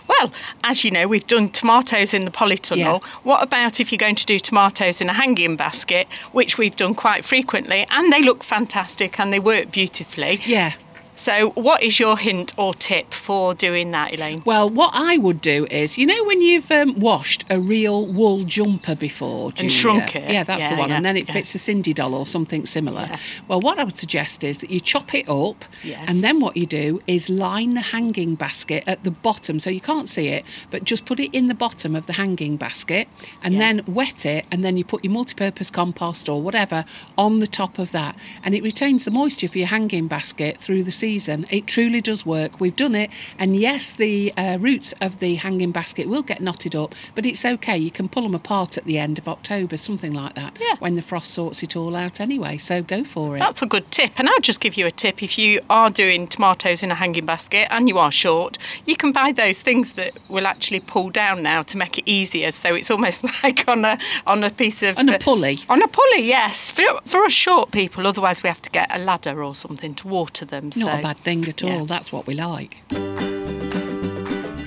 Well, 0.06 0.32
as 0.64 0.84
you 0.84 0.90
know, 0.90 1.06
we've 1.06 1.26
done 1.26 1.48
tomatoes 1.48 2.12
in 2.12 2.24
the 2.24 2.30
polytunnel. 2.30 3.00
Yeah. 3.00 3.08
What 3.22 3.42
about 3.42 3.80
if 3.80 3.90
you're 3.92 3.98
going 3.98 4.16
to 4.16 4.26
do 4.26 4.38
tomatoes 4.38 5.00
in 5.00 5.08
a 5.08 5.12
hanging 5.12 5.56
basket, 5.56 6.08
which 6.32 6.58
we've 6.58 6.76
done 6.76 6.94
quite 6.94 7.24
frequently, 7.24 7.86
and 7.90 8.12
they 8.12 8.22
look 8.22 8.42
fantastic 8.42 9.18
and 9.18 9.32
they 9.32 9.40
work 9.40 9.70
beautifully? 9.70 10.40
Yeah. 10.44 10.72
So, 11.18 11.50
what 11.50 11.82
is 11.82 11.98
your 11.98 12.16
hint 12.16 12.54
or 12.56 12.72
tip 12.72 13.12
for 13.12 13.52
doing 13.52 13.90
that, 13.90 14.14
Elaine? 14.14 14.40
Well, 14.44 14.70
what 14.70 14.92
I 14.94 15.18
would 15.18 15.40
do 15.40 15.66
is, 15.68 15.98
you 15.98 16.06
know, 16.06 16.24
when 16.26 16.40
you've 16.40 16.70
um, 16.70 16.94
washed 17.00 17.44
a 17.50 17.58
real 17.58 18.06
wool 18.06 18.44
jumper 18.44 18.94
before 18.94 19.50
Julia, 19.50 19.64
and 19.64 19.72
shrunk 19.72 20.14
it, 20.14 20.30
yeah, 20.30 20.44
that's 20.44 20.62
yeah, 20.62 20.70
the 20.70 20.76
one, 20.76 20.90
yeah, 20.90 20.96
and 20.96 21.04
then 21.04 21.16
it 21.16 21.26
yeah. 21.26 21.34
fits 21.34 21.52
a 21.56 21.58
Sindy 21.58 21.92
doll 21.92 22.14
or 22.14 22.24
something 22.24 22.64
similar. 22.66 23.10
Well, 23.48 23.60
what 23.60 23.80
I 23.80 23.84
would 23.84 23.98
suggest 23.98 24.44
is 24.44 24.58
that 24.58 24.70
you 24.70 24.78
chop 24.78 25.12
it 25.12 25.28
up, 25.28 25.64
yes. 25.82 26.04
and 26.06 26.22
then 26.22 26.38
what 26.38 26.56
you 26.56 26.66
do 26.66 27.00
is 27.08 27.28
line 27.28 27.74
the 27.74 27.80
hanging 27.80 28.36
basket 28.36 28.84
at 28.86 29.02
the 29.02 29.10
bottom, 29.10 29.58
so 29.58 29.70
you 29.70 29.80
can't 29.80 30.08
see 30.08 30.28
it, 30.28 30.44
but 30.70 30.84
just 30.84 31.04
put 31.04 31.18
it 31.18 31.34
in 31.34 31.48
the 31.48 31.54
bottom 31.54 31.96
of 31.96 32.06
the 32.06 32.12
hanging 32.12 32.56
basket, 32.56 33.08
and 33.42 33.60
then 33.60 33.82
wet 33.88 34.24
it, 34.24 34.46
and 34.52 34.64
then 34.64 34.76
you 34.76 34.84
put 34.84 35.02
your 35.02 35.12
multi-purpose 35.12 35.68
compost 35.68 36.28
or 36.28 36.40
whatever 36.40 36.84
on 37.16 37.40
the 37.40 37.48
top 37.48 37.80
of 37.80 37.90
that, 37.90 38.16
and 38.44 38.54
it 38.54 38.62
retains 38.62 39.04
the 39.04 39.10
moisture 39.10 39.48
for 39.48 39.58
your 39.58 39.66
hanging 39.66 40.06
basket 40.06 40.56
through 40.58 40.84
the 40.84 40.92
season 40.92 41.07
season. 41.08 41.46
It 41.48 41.66
truly 41.66 42.02
does 42.02 42.26
work. 42.26 42.60
We've 42.60 42.76
done 42.76 42.94
it, 42.94 43.10
and 43.38 43.56
yes, 43.56 43.94
the 43.94 44.30
uh, 44.36 44.58
roots 44.60 44.92
of 45.00 45.20
the 45.20 45.36
hanging 45.36 45.72
basket 45.72 46.06
will 46.06 46.22
get 46.22 46.42
knotted 46.42 46.76
up, 46.76 46.94
but 47.14 47.24
it's 47.24 47.46
okay. 47.46 47.78
You 47.78 47.90
can 47.90 48.10
pull 48.10 48.24
them 48.24 48.34
apart 48.34 48.76
at 48.76 48.84
the 48.84 48.98
end 48.98 49.18
of 49.18 49.26
October, 49.26 49.78
something 49.78 50.12
like 50.12 50.34
that, 50.34 50.58
yeah. 50.60 50.76
when 50.80 50.96
the 50.96 51.02
frost 51.02 51.30
sorts 51.30 51.62
it 51.62 51.76
all 51.76 51.96
out 51.96 52.20
anyway. 52.20 52.58
So 52.58 52.82
go 52.82 53.04
for 53.04 53.36
it. 53.36 53.38
That's 53.38 53.62
a 53.62 53.66
good 53.66 53.90
tip. 53.90 54.12
And 54.18 54.28
I'll 54.28 54.40
just 54.40 54.60
give 54.60 54.76
you 54.76 54.86
a 54.86 54.90
tip 54.90 55.22
if 55.22 55.38
you 55.38 55.62
are 55.70 55.88
doing 55.88 56.26
tomatoes 56.26 56.82
in 56.82 56.90
a 56.90 56.94
hanging 56.94 57.24
basket 57.24 57.68
and 57.70 57.88
you 57.88 57.96
are 57.96 58.12
short, 58.12 58.58
you 58.84 58.94
can 58.94 59.10
buy 59.12 59.32
those 59.32 59.62
things 59.62 59.92
that 59.92 60.12
will 60.28 60.46
actually 60.46 60.80
pull 60.80 61.08
down 61.08 61.42
now 61.42 61.62
to 61.62 61.78
make 61.78 61.96
it 61.96 62.04
easier. 62.06 62.52
So 62.52 62.74
it's 62.74 62.90
almost 62.90 63.24
like 63.42 63.66
on 63.66 63.86
a 63.86 63.98
on 64.26 64.44
a 64.44 64.50
piece 64.50 64.82
of 64.82 64.98
on 64.98 65.08
a 65.08 65.18
pulley. 65.18 65.56
Uh, 65.68 65.72
on 65.72 65.82
a 65.82 65.88
pulley, 65.88 66.26
yes. 66.26 66.70
For, 66.70 66.82
for 67.06 67.24
us 67.24 67.32
short 67.32 67.70
people, 67.70 68.06
otherwise 68.06 68.42
we 68.42 68.48
have 68.48 68.60
to 68.60 68.70
get 68.70 68.88
a 68.94 68.98
ladder 68.98 69.42
or 69.42 69.54
something 69.54 69.94
to 69.94 70.08
water 70.08 70.44
them. 70.44 70.70
So 70.70 70.97
a 70.98 71.02
bad 71.02 71.18
thing 71.18 71.48
at 71.48 71.62
all. 71.62 71.86
That's 71.86 72.12
what 72.12 72.26
we 72.26 72.34
like. 72.34 72.76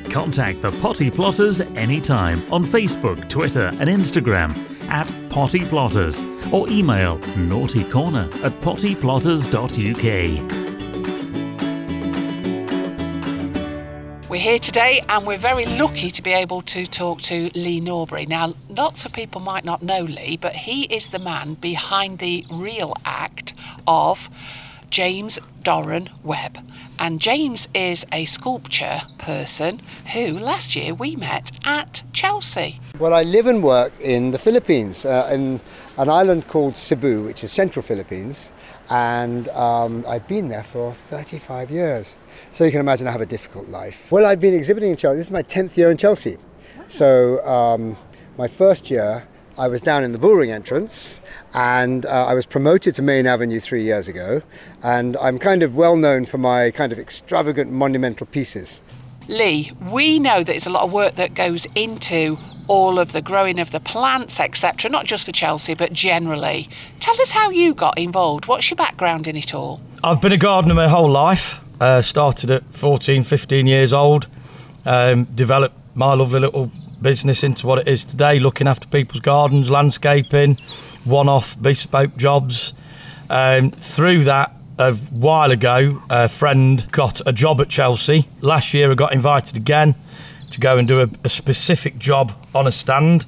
Contact 0.09 0.61
the 0.61 0.71
Potty 0.81 1.09
Plotters 1.09 1.61
anytime 1.61 2.41
on 2.51 2.65
Facebook, 2.65 3.29
Twitter, 3.29 3.69
and 3.79 3.89
Instagram 3.89 4.53
at 4.89 5.13
Potty 5.29 5.63
Plotters 5.63 6.25
or 6.51 6.67
email 6.69 7.17
naughtycorner 7.19 8.27
at 8.43 8.51
pottyplotters.uk. 8.59 10.69
We're 14.29 14.39
here 14.39 14.59
today 14.59 15.01
and 15.09 15.27
we're 15.27 15.37
very 15.37 15.65
lucky 15.65 16.09
to 16.11 16.21
be 16.21 16.31
able 16.31 16.61
to 16.61 16.85
talk 16.85 17.21
to 17.23 17.49
Lee 17.53 17.81
Norbury. 17.81 18.25
Now, 18.25 18.53
lots 18.69 19.05
of 19.05 19.11
people 19.13 19.41
might 19.41 19.65
not 19.65 19.81
know 19.81 20.03
Lee, 20.03 20.37
but 20.37 20.53
he 20.53 20.83
is 20.85 21.09
the 21.09 21.19
man 21.19 21.55
behind 21.55 22.19
the 22.19 22.45
real 22.49 22.93
act 23.03 23.53
of 23.87 24.29
James 24.91 25.39
Doran 25.63 26.09
Webb. 26.23 26.59
And 26.99 27.19
James 27.19 27.67
is 27.73 28.05
a 28.11 28.25
sculpture 28.25 29.01
person 29.17 29.81
who 30.13 30.37
last 30.37 30.75
year 30.75 30.93
we 30.93 31.15
met 31.15 31.49
at 31.65 32.03
Chelsea. 32.13 32.79
Well, 32.99 33.13
I 33.13 33.23
live 33.23 33.47
and 33.47 33.63
work 33.63 33.93
in 34.01 34.31
the 34.31 34.37
Philippines, 34.37 35.05
uh, 35.05 35.29
in 35.31 35.61
an 35.97 36.09
island 36.09 36.47
called 36.47 36.75
Cebu, 36.75 37.23
which 37.23 37.43
is 37.43 37.51
central 37.51 37.81
Philippines, 37.81 38.51
and 38.89 39.47
um, 39.49 40.05
I've 40.07 40.27
been 40.27 40.49
there 40.49 40.63
for 40.63 40.93
35 41.09 41.71
years. 41.71 42.17
So 42.51 42.65
you 42.65 42.71
can 42.71 42.81
imagine 42.81 43.07
I 43.07 43.11
have 43.11 43.21
a 43.21 43.25
difficult 43.25 43.69
life. 43.69 44.11
Well, 44.11 44.25
I've 44.25 44.41
been 44.41 44.53
exhibiting 44.53 44.91
in 44.91 44.97
Chelsea. 44.97 45.17
This 45.17 45.27
is 45.27 45.31
my 45.31 45.43
10th 45.43 45.77
year 45.77 45.89
in 45.89 45.97
Chelsea. 45.97 46.37
So 46.87 47.43
um, 47.45 47.95
my 48.37 48.49
first 48.49 48.91
year, 48.91 49.25
I 49.57 49.67
was 49.67 49.81
down 49.81 50.03
in 50.03 50.11
the 50.11 50.17
Bullring 50.17 50.51
entrance 50.51 51.21
and 51.53 52.05
uh, 52.05 52.25
I 52.27 52.33
was 52.33 52.45
promoted 52.45 52.95
to 52.95 53.01
Main 53.01 53.27
Avenue 53.27 53.59
three 53.59 53.83
years 53.83 54.07
ago. 54.07 54.41
And 54.81 55.17
I'm 55.17 55.37
kind 55.37 55.63
of 55.63 55.75
well 55.75 55.95
known 55.95 56.25
for 56.25 56.37
my 56.37 56.71
kind 56.71 56.91
of 56.91 56.99
extravagant 56.99 57.71
monumental 57.71 58.27
pieces. 58.27 58.81
Lee, 59.27 59.71
we 59.91 60.19
know 60.19 60.43
that 60.43 60.55
it's 60.55 60.65
a 60.65 60.69
lot 60.69 60.83
of 60.83 60.91
work 60.91 61.15
that 61.15 61.33
goes 61.33 61.65
into 61.75 62.37
all 62.67 62.99
of 62.99 63.11
the 63.11 63.21
growing 63.21 63.59
of 63.59 63.71
the 63.71 63.79
plants, 63.79 64.39
etc., 64.39 64.89
not 64.89 65.05
just 65.05 65.25
for 65.25 65.31
Chelsea, 65.31 65.73
but 65.73 65.93
generally. 65.93 66.69
Tell 66.99 67.19
us 67.21 67.31
how 67.31 67.49
you 67.49 67.73
got 67.73 67.97
involved. 67.97 68.47
What's 68.47 68.69
your 68.69 68.77
background 68.77 69.27
in 69.27 69.35
it 69.35 69.53
all? 69.53 69.81
I've 70.03 70.21
been 70.21 70.31
a 70.31 70.37
gardener 70.37 70.73
my 70.73 70.87
whole 70.87 71.09
life. 71.09 71.63
Uh, 71.79 72.01
started 72.01 72.51
at 72.51 72.63
14, 72.65 73.23
15 73.23 73.67
years 73.67 73.93
old. 73.93 74.27
Um, 74.85 75.25
developed 75.25 75.75
my 75.95 76.13
lovely 76.13 76.39
little 76.39 76.71
business 77.01 77.43
into 77.43 77.67
what 77.67 77.79
it 77.79 77.87
is 77.87 78.05
today, 78.05 78.39
looking 78.39 78.67
after 78.67 78.87
people's 78.87 79.21
gardens, 79.21 79.69
landscaping, 79.69 80.57
one-off 81.03 81.59
bespoke 81.61 82.15
jobs. 82.17 82.73
Um, 83.29 83.71
through 83.71 84.25
that, 84.25 84.53
a 84.77 84.93
while 84.93 85.51
ago, 85.51 86.01
a 86.09 86.27
friend 86.27 86.89
got 86.91 87.21
a 87.27 87.33
job 87.33 87.61
at 87.61 87.69
Chelsea. 87.69 88.27
Last 88.41 88.73
year, 88.73 88.91
I 88.91 88.95
got 88.95 89.13
invited 89.13 89.55
again 89.55 89.95
to 90.51 90.59
go 90.59 90.77
and 90.77 90.87
do 90.87 91.01
a, 91.01 91.09
a 91.23 91.29
specific 91.29 91.97
job 91.97 92.33
on 92.53 92.67
a 92.67 92.71
stand 92.71 93.25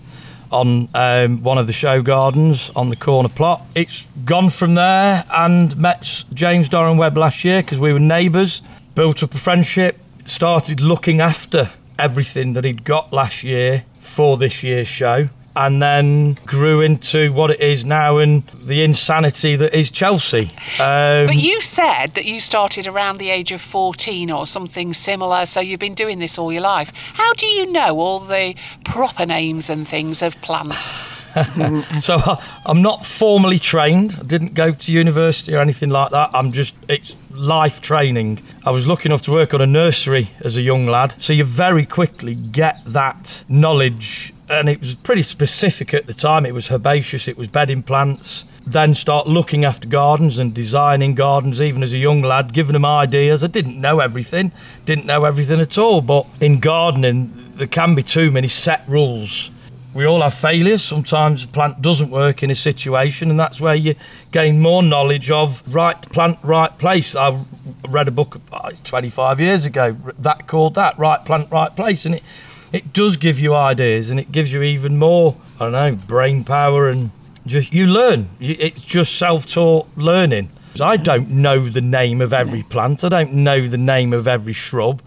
on 0.51 0.88
um, 0.93 1.41
one 1.41 1.57
of 1.57 1.65
the 1.67 1.73
show 1.73 2.01
gardens 2.01 2.69
on 2.75 2.89
the 2.89 2.95
corner 2.95 3.29
plot. 3.29 3.65
It's 3.75 4.05
gone 4.23 4.51
from 4.51 4.75
there 4.75 5.25
and 5.31 5.75
met 5.75 6.25
James 6.33 6.69
Doran 6.69 6.97
Webb 6.97 7.17
last 7.17 7.43
year 7.43 7.63
because 7.63 7.79
we 7.79 7.91
were 7.91 7.99
neighbours, 7.99 8.62
built 8.93 9.23
up 9.23 9.33
a 9.33 9.39
friendship, 9.39 9.97
started 10.25 10.79
looking 10.79 11.21
after 11.21 11.71
everything 12.03 12.53
that 12.53 12.65
he'd 12.65 12.83
got 12.83 13.13
last 13.13 13.43
year 13.43 13.85
for 13.99 14.37
this 14.37 14.61
year's 14.63 14.87
show. 14.87 15.29
And 15.55 15.79
then 15.83 16.33
grew 16.47 16.81
into 16.81 17.31
what 17.31 17.51
it 17.51 17.59
is 17.59 17.85
now 17.85 18.17
and 18.17 18.41
the 18.55 18.83
insanity 18.83 19.55
that 19.55 19.75
is 19.77 19.91
Chelsea. 19.91 20.51
Um, 20.79 21.27
But 21.27 21.35
you 21.35 21.61
said 21.61 22.15
that 22.15 22.25
you 22.25 22.39
started 22.39 22.87
around 22.87 23.19
the 23.19 23.29
age 23.29 23.51
of 23.51 23.61
14 23.61 24.31
or 24.31 24.47
something 24.47 24.93
similar, 24.93 25.45
so 25.45 25.59
you've 25.59 25.79
been 25.79 25.93
doing 25.93 26.17
this 26.17 26.39
all 26.39 26.51
your 26.51 26.63
life. 26.63 26.91
How 27.13 27.33
do 27.33 27.45
you 27.45 27.71
know 27.71 27.99
all 27.99 28.19
the 28.19 28.55
proper 28.83 29.27
names 29.27 29.69
and 29.69 29.87
things 29.87 30.23
of 30.23 30.41
plants? 30.41 31.03
Mm-hmm. 31.34 32.00
So 32.00 32.17
I- 32.17 32.43
I'm 32.65 32.82
not 32.82 33.06
formally 33.06 33.60
trained. 33.60 34.17
I 34.19 34.24
didn't 34.24 34.54
go 34.54 34.72
to 34.72 34.91
university 34.91 35.54
or 35.56 35.60
anything 35.60 35.89
like 35.89 36.12
that. 36.12 36.30
I'm 36.34 36.52
just 36.52 36.76
it's 36.88 37.15
life 37.32 37.82
training. 37.82 38.39
I 38.65 38.72
was 38.72 38.86
lucky 38.88 39.08
enough 39.10 39.22
to 39.24 39.32
work 39.32 39.54
on 39.54 39.62
a 39.62 39.67
nursery 39.67 40.30
as 40.41 40.58
a 40.58 40.62
young 40.62 40.86
lad, 40.86 41.15
so 41.17 41.34
you 41.34 41.43
very 41.43 41.86
quickly 41.86 42.36
get 42.36 42.80
that 42.86 43.43
knowledge. 43.50 44.34
And 44.50 44.69
it 44.69 44.80
was 44.82 44.96
pretty 44.96 45.24
specific 45.24 45.93
at 45.93 46.06
the 46.06 46.13
time. 46.13 46.46
It 46.46 46.54
was 46.54 46.67
herbaceous. 46.69 47.28
It 47.28 47.38
was 47.38 47.48
bedding 47.48 47.82
plants. 47.82 48.46
Then 48.65 48.93
start 48.93 49.28
looking 49.28 49.65
after 49.65 49.88
gardens 49.88 50.38
and 50.38 50.54
designing 50.54 51.15
gardens, 51.15 51.60
even 51.62 51.84
as 51.84 51.91
a 51.91 51.98
young 51.98 52.22
lad, 52.22 52.54
giving 52.54 52.74
them 52.74 52.86
ideas. 52.86 53.43
I 53.43 53.48
didn't 53.48 53.80
know 53.82 54.00
everything, 54.00 54.52
didn't 54.86 55.06
know 55.06 55.26
everything 55.26 55.60
at 55.60 55.78
all. 55.78 56.02
But 56.02 56.28
in 56.39 56.60
gardening, 56.60 57.32
there 57.56 57.67
can 57.67 57.93
be 57.96 58.04
too 58.04 58.32
many 58.32 58.48
set 58.48 58.84
rules 58.88 59.50
we 59.93 60.06
all 60.06 60.21
have 60.21 60.34
failures. 60.34 60.84
Sometimes 60.84 61.43
a 61.43 61.47
plant 61.47 61.82
doesn't 61.82 62.10
work 62.10 62.41
in 62.41 62.49
a 62.49 62.56
situation, 62.56 63.29
and 63.29 63.39
that's 63.39 63.62
where 63.62 63.75
you 63.75 63.95
gain 64.32 64.60
more 64.60 64.82
knowledge 64.82 65.29
of 65.29 65.62
right 65.73 66.01
plant, 66.01 66.39
right 66.43 66.71
place. 66.77 67.15
I 67.15 67.45
read 67.88 68.08
a 68.08 68.12
book 68.12 68.41
uh, 68.51 68.71
25 68.84 69.39
years 69.39 69.65
ago 69.65 69.95
that 70.19 70.47
called 70.47 70.75
that 70.75 70.97
right 70.97 71.23
plant, 71.23 71.51
right 71.51 71.73
place, 71.75 72.06
and 72.06 72.15
it 72.15 72.23
it 72.71 72.91
does 72.91 73.17
give 73.17 73.39
you 73.39 73.53
ideas, 73.53 74.10
and 74.10 74.19
it 74.19 74.32
gives 74.32 74.51
you 74.51 74.63
even 74.63 74.97
more. 74.97 75.36
I 75.60 75.65
don't 75.65 75.71
know, 75.73 75.95
brain 75.95 76.43
power, 76.43 76.89
and 76.89 77.12
just 77.45 77.71
you 77.71 77.86
learn. 77.86 78.29
It's 78.39 78.84
just 78.84 79.15
self-taught 79.17 79.88
learning. 79.95 80.49
I 80.82 80.97
don't 80.97 81.29
know 81.29 81.69
the 81.69 81.82
name 81.82 82.19
of 82.19 82.34
every 82.34 82.63
plant. 82.63 83.03
I 83.03 83.10
don't 83.10 83.34
know 83.34 83.67
the 83.67 83.77
name 83.77 84.12
of 84.12 84.27
every 84.27 84.53
shrub 84.53 85.03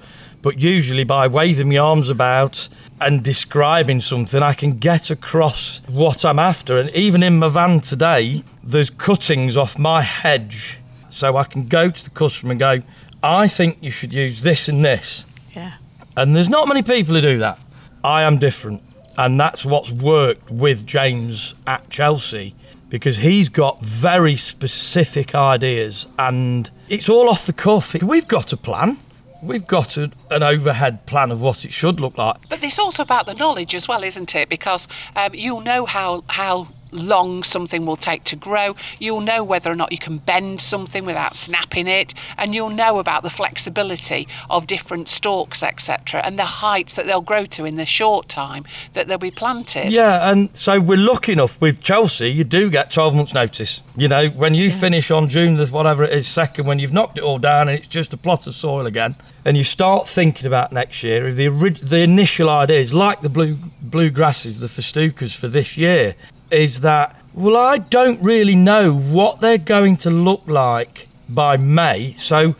but 0.47 0.61
usually 0.61 1.03
by 1.03 1.27
waving 1.27 1.69
my 1.69 1.77
arms 1.77 2.09
about 2.09 2.69
and 3.01 3.23
describing 3.23 4.01
something, 4.01 4.43
I 4.43 4.55
can 4.55 4.79
get 4.79 5.11
across 5.11 5.83
what 5.89 6.25
I'm 6.25 6.39
after. 6.39 6.79
And 6.79 6.91
even 6.91 7.23
in 7.23 7.39
my 7.39 7.49
van 7.49 7.81
today, 7.81 8.43
there's 8.63 8.91
cuttings 8.91 9.57
off 9.57 9.79
my 9.79 10.03
hedge, 10.03 10.79
so 11.11 11.37
I 11.37 11.45
can 11.45 11.67
go 11.67 11.91
to 11.91 12.05
the 12.05 12.11
customer 12.11 12.53
and 12.53 12.61
go, 12.61 12.83
I 13.23 13.49
think 13.49 13.79
you 13.81 13.91
should 13.91 14.13
use 14.13 14.43
this 14.43 14.69
and 14.69 14.85
this. 14.85 15.25
Yeah. 15.55 15.75
And 16.17 16.35
there's 16.35 16.49
not 16.49 16.69
many 16.69 16.83
people 16.83 17.15
who 17.15 17.21
do 17.21 17.39
that. 17.39 17.59
I 18.05 18.23
am 18.23 18.39
different. 18.39 18.83
And 19.19 19.41
that's 19.41 19.65
what's 19.65 19.91
worked 19.91 20.51
with 20.51 20.87
James 20.87 21.55
at 21.67 21.89
Chelsea 21.89 22.55
because 22.89 23.17
he's 23.19 23.49
got 23.49 23.81
very 23.83 24.37
specific 24.37 25.35
ideas 25.35 26.07
and 26.19 26.71
it's 26.89 27.09
all 27.09 27.29
off 27.29 27.47
the 27.47 27.53
cuff. 27.53 27.95
We've 27.95 28.29
got 28.29 28.53
a 28.53 28.57
plan. 28.57 28.99
We've 29.47 29.67
got 29.67 29.97
a, 29.97 30.11
an 30.31 30.43
overhead 30.43 31.07
plan 31.07 31.31
of 31.31 31.41
what 31.41 31.65
it 31.65 31.73
should 31.73 32.01
look 32.01 32.19
like. 32.19 32.37
But 32.49 32.63
it's 32.63 32.79
also 32.79 33.03
about 33.03 33.27
the 33.27 33.35
knowledge 33.35 33.75
as 33.75 33.87
well, 33.87 34.03
isn't 34.03 34.35
it? 34.35 34.49
Because 34.49 34.89
um, 35.15 35.35
you'll 35.35 35.61
know 35.61 35.87
how 35.87 36.25
how 36.29 36.69
long 36.93 37.43
something 37.43 37.87
will 37.87 37.97
take 37.97 38.25
to 38.25 38.37
grow. 38.37 38.77
You'll 38.99 39.21
know 39.21 39.45
whether 39.45 39.71
or 39.71 39.77
not 39.77 39.93
you 39.93 39.99
can 39.99 40.19
bend 40.19 40.61
something 40.61 41.05
without 41.05 41.37
snapping 41.37 41.87
it, 41.87 42.15
and 42.37 42.55
you'll 42.55 42.71
know 42.71 42.99
about 42.99 43.23
the 43.23 43.31
flexibility 43.31 44.29
of 44.51 44.67
different 44.67 45.09
stalks, 45.09 45.63
etc., 45.63 46.21
and 46.25 46.39
the 46.39 46.45
heights 46.45 46.95
that 46.95 47.07
they'll 47.07 47.21
grow 47.21 47.45
to 47.47 47.65
in 47.65 47.77
the 47.77 47.87
short 47.87 48.29
time 48.29 48.65
that 48.93 49.09
they'll 49.09 49.19
be 49.19 49.31
planted. 49.31 49.93
Yeah, 49.93 50.31
and 50.31 50.57
so 50.57 50.81
we're 50.81 50.97
lucky 50.97 51.33
enough 51.33 51.61
with 51.61 51.81
Chelsea, 51.81 52.29
you 52.31 52.45
do 52.45 52.71
get 52.71 52.91
12 52.91 53.15
months' 53.15 53.35
notice. 53.35 53.83
You 53.97 54.09
know, 54.09 54.29
when 54.29 54.55
you 54.55 54.71
finish 54.71 55.11
on 55.11 55.29
June 55.29 55.57
the 55.57 55.67
whatever 55.67 56.05
it 56.05 56.13
is, 56.13 56.27
second, 56.27 56.67
when 56.67 56.79
you've 56.79 56.93
knocked 56.93 57.19
it 57.19 57.25
all 57.25 57.39
down 57.39 57.69
and 57.69 57.79
it's 57.79 57.89
just 57.89 58.13
a 58.13 58.17
plot 58.17 58.47
of 58.47 58.55
soil 58.55 58.87
again, 58.87 59.17
and 59.45 59.57
you 59.57 59.65
start 59.65 60.09
thinking 60.09 60.47
about 60.47 60.73
next 60.73 61.03
year, 61.03 61.33
the, 61.33 61.49
the 61.83 62.01
initial 62.01 62.51
ideas, 62.51 62.93
like 62.93 63.21
the 63.23 63.29
blue 63.29 63.57
blue 63.81 64.11
grasses, 64.11 64.59
the 64.59 64.67
festucas 64.67 65.35
for 65.35 65.49
this 65.49 65.77
year, 65.77 66.15
is 66.51 66.81
that, 66.81 67.17
well, 67.35 67.57
I 67.57 67.79
don't 67.79 68.21
really 68.23 68.55
know 68.55 68.95
what 68.95 69.41
they're 69.41 69.59
going 69.59 69.97
to 69.99 70.11
look 70.11 70.43
like 70.47 71.09
by 71.29 71.57
May. 71.57 72.15
So 72.15 72.55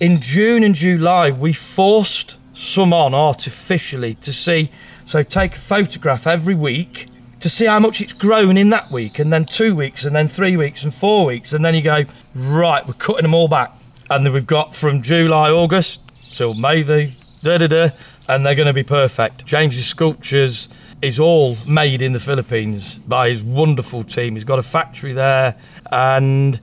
in 0.00 0.20
June 0.20 0.62
and 0.62 0.74
July, 0.74 1.30
we 1.30 1.52
forced 1.52 2.36
some 2.54 2.92
on 2.92 3.14
artificially 3.14 4.14
to 4.16 4.32
see. 4.32 4.70
So 5.04 5.22
take 5.22 5.54
a 5.56 5.58
photograph 5.58 6.26
every 6.26 6.54
week 6.54 7.08
to 7.40 7.48
see 7.48 7.66
how 7.66 7.78
much 7.78 8.00
it's 8.00 8.12
grown 8.12 8.56
in 8.56 8.68
that 8.70 8.90
week, 8.90 9.18
and 9.20 9.32
then 9.32 9.44
two 9.44 9.74
weeks, 9.74 10.04
and 10.04 10.14
then 10.14 10.28
three 10.28 10.56
weeks, 10.56 10.82
and 10.82 10.92
four 10.92 11.24
weeks, 11.24 11.52
and 11.52 11.64
then 11.64 11.74
you 11.74 11.82
go, 11.82 12.04
right, 12.34 12.84
we're 12.84 12.94
cutting 12.94 13.22
them 13.22 13.32
all 13.34 13.46
back. 13.46 13.72
And 14.10 14.26
then 14.26 14.32
we've 14.32 14.46
got 14.46 14.74
from 14.74 15.02
July, 15.02 15.50
August 15.50 16.00
till 16.32 16.54
May 16.54 16.82
the 16.82 17.12
da 17.42 17.58
da 17.58 17.66
da, 17.68 17.90
and 18.28 18.44
they're 18.44 18.56
going 18.56 18.66
to 18.66 18.72
be 18.72 18.82
perfect. 18.82 19.46
James's 19.46 19.86
sculptures 19.86 20.68
is 21.00 21.18
all 21.18 21.56
made 21.66 22.02
in 22.02 22.12
the 22.12 22.20
Philippines 22.20 22.98
by 22.98 23.28
his 23.30 23.42
wonderful 23.42 24.04
team. 24.04 24.34
He's 24.34 24.44
got 24.44 24.58
a 24.58 24.62
factory 24.62 25.12
there, 25.12 25.54
and 25.90 26.60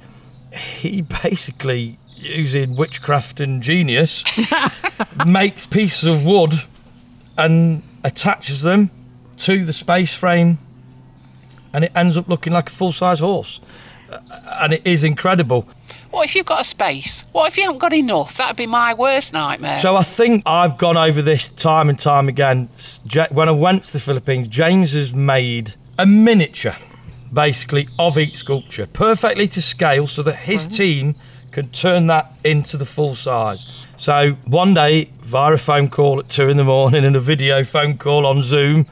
he 0.51 1.01
basically 1.23 1.97
using 2.17 2.75
witchcraft 2.75 3.39
and 3.39 3.61
genius 3.61 4.23
makes 5.27 5.65
pieces 5.65 6.05
of 6.05 6.25
wood 6.25 6.53
and 7.37 7.83
attaches 8.03 8.61
them 8.61 8.89
to 9.37 9.65
the 9.65 9.73
space 9.73 10.13
frame 10.13 10.57
and 11.73 11.83
it 11.83 11.91
ends 11.93 12.15
up 12.15 12.29
looking 12.29 12.53
like 12.53 12.69
a 12.69 12.71
full-size 12.71 13.19
horse 13.19 13.59
Uh, 13.59 13.65
and 14.61 14.73
it 14.73 14.85
is 14.85 15.03
incredible 15.03 15.67
What 16.11 16.25
if 16.25 16.35
you've 16.35 16.45
got 16.45 16.61
a 16.61 16.63
space? 16.63 17.25
What 17.33 17.47
if 17.47 17.57
you 17.57 17.63
haven't 17.63 17.79
got 17.79 17.93
enough? 17.93 18.35
That'd 18.37 18.55
be 18.55 18.67
my 18.67 18.93
worst 18.93 19.33
nightmare. 19.33 19.79
so 19.79 19.95
i 19.95 20.03
think 20.03 20.43
i've 20.45 20.77
gone 20.77 20.97
over 20.97 21.21
this 21.21 21.49
time 21.49 21.89
and 21.89 21.97
time 21.99 22.27
again 22.29 22.69
when 23.31 23.49
i 23.49 23.51
went 23.51 23.83
to 23.83 23.93
the 23.93 23.99
philippines 23.99 24.47
james 24.47 24.93
has 24.93 25.13
made 25.13 25.73
a 25.97 26.05
miniature 26.05 26.75
basically 27.33 27.87
of 27.99 28.17
each 28.17 28.37
sculpture 28.37 28.85
perfectly 28.87 29.47
to 29.47 29.61
scale 29.61 30.07
so 30.07 30.21
that 30.23 30.35
his 30.35 30.67
team 30.67 31.15
can 31.51 31.69
turn 31.69 32.07
that 32.07 32.31
into 32.43 32.77
the 32.77 32.85
full 32.85 33.15
size 33.15 33.65
so 33.97 34.33
one 34.45 34.73
day 34.73 35.05
via 35.21 35.53
a 35.53 35.57
phone 35.57 35.89
call 35.89 36.19
at 36.19 36.29
two 36.29 36.49
in 36.49 36.57
the 36.57 36.63
morning 36.63 37.03
and 37.03 37.15
a 37.15 37.19
video 37.19 37.63
phone 37.63 37.97
call 37.97 38.25
on 38.25 38.41
zoom 38.41 38.85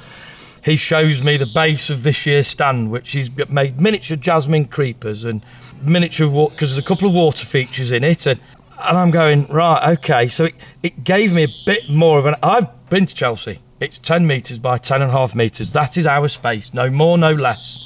he 0.64 0.76
shows 0.76 1.22
me 1.22 1.38
the 1.38 1.46
base 1.46 1.90
of 1.90 2.04
this 2.04 2.26
year's 2.26 2.48
stand, 2.48 2.92
which 2.92 3.12
he's 3.12 3.30
made 3.50 3.80
miniature 3.80 4.18
jasmine 4.18 4.66
creepers 4.66 5.24
and 5.24 5.44
miniature 5.82 6.30
water, 6.30 6.56
because 6.56 6.72
there's 6.72 6.84
a 6.84 6.88
couple 6.88 7.08
of 7.08 7.14
water 7.14 7.46
features 7.46 7.92
in 7.92 8.04
it, 8.04 8.26
and 8.26 8.40
and 8.80 8.98
I'm 8.98 9.12
going 9.12 9.46
right, 9.48 9.98
okay. 9.98 10.28
So 10.28 10.46
it, 10.46 10.56
it 10.82 11.04
gave 11.04 11.34
me 11.34 11.44
a 11.44 11.54
bit 11.66 11.90
more 11.90 12.20
of 12.20 12.26
an. 12.26 12.36
I've 12.44 12.68
been 12.90 13.06
to 13.06 13.16
Chelsea. 13.16 13.60
It's 13.80 14.00
10 14.00 14.26
metres 14.26 14.60
by 14.60 14.78
10 14.78 15.02
and 15.02 15.10
a 15.10 15.14
half 15.14 15.36
metres. 15.36 15.72
That 15.72 15.98
is 15.98 16.08
our 16.08 16.28
space, 16.28 16.74
no 16.74 16.90
more, 16.90 17.18
no 17.18 17.34
less. 17.34 17.80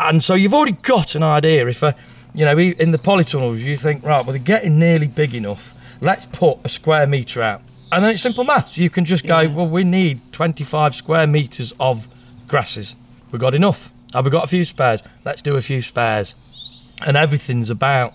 And 0.00 0.22
so 0.22 0.34
you've 0.34 0.54
already 0.54 0.72
got 0.72 1.14
an 1.14 1.22
idea. 1.22 1.66
If 1.68 1.82
a, 1.82 1.94
you 2.34 2.44
know, 2.44 2.58
in 2.58 2.90
the 2.90 2.98
polytunnels, 2.98 3.58
you 3.58 3.76
think 3.76 4.02
right, 4.02 4.24
well 4.24 4.32
they're 4.32 4.38
getting 4.38 4.78
nearly 4.78 5.08
big 5.08 5.34
enough. 5.34 5.74
Let's 6.00 6.26
put 6.26 6.58
a 6.64 6.68
square 6.68 7.06
metre 7.06 7.42
out, 7.42 7.62
and 7.92 8.04
then 8.04 8.12
it's 8.12 8.22
simple 8.22 8.44
maths. 8.44 8.76
You 8.76 8.90
can 8.90 9.04
just 9.04 9.26
go, 9.26 9.48
well, 9.48 9.68
we 9.68 9.84
need 9.84 10.32
25 10.32 10.94
square 10.94 11.26
metres 11.26 11.72
of 11.78 12.08
grasses. 12.52 12.94
We've 13.30 13.40
got 13.40 13.54
enough. 13.54 13.90
Have 14.12 14.26
we 14.26 14.30
got 14.30 14.44
a 14.44 14.46
few 14.46 14.64
spares? 14.66 15.00
Let's 15.24 15.40
do 15.40 15.56
a 15.56 15.62
few 15.62 15.80
spares. 15.80 16.34
And 17.06 17.16
everything's 17.16 17.70
about 17.70 18.12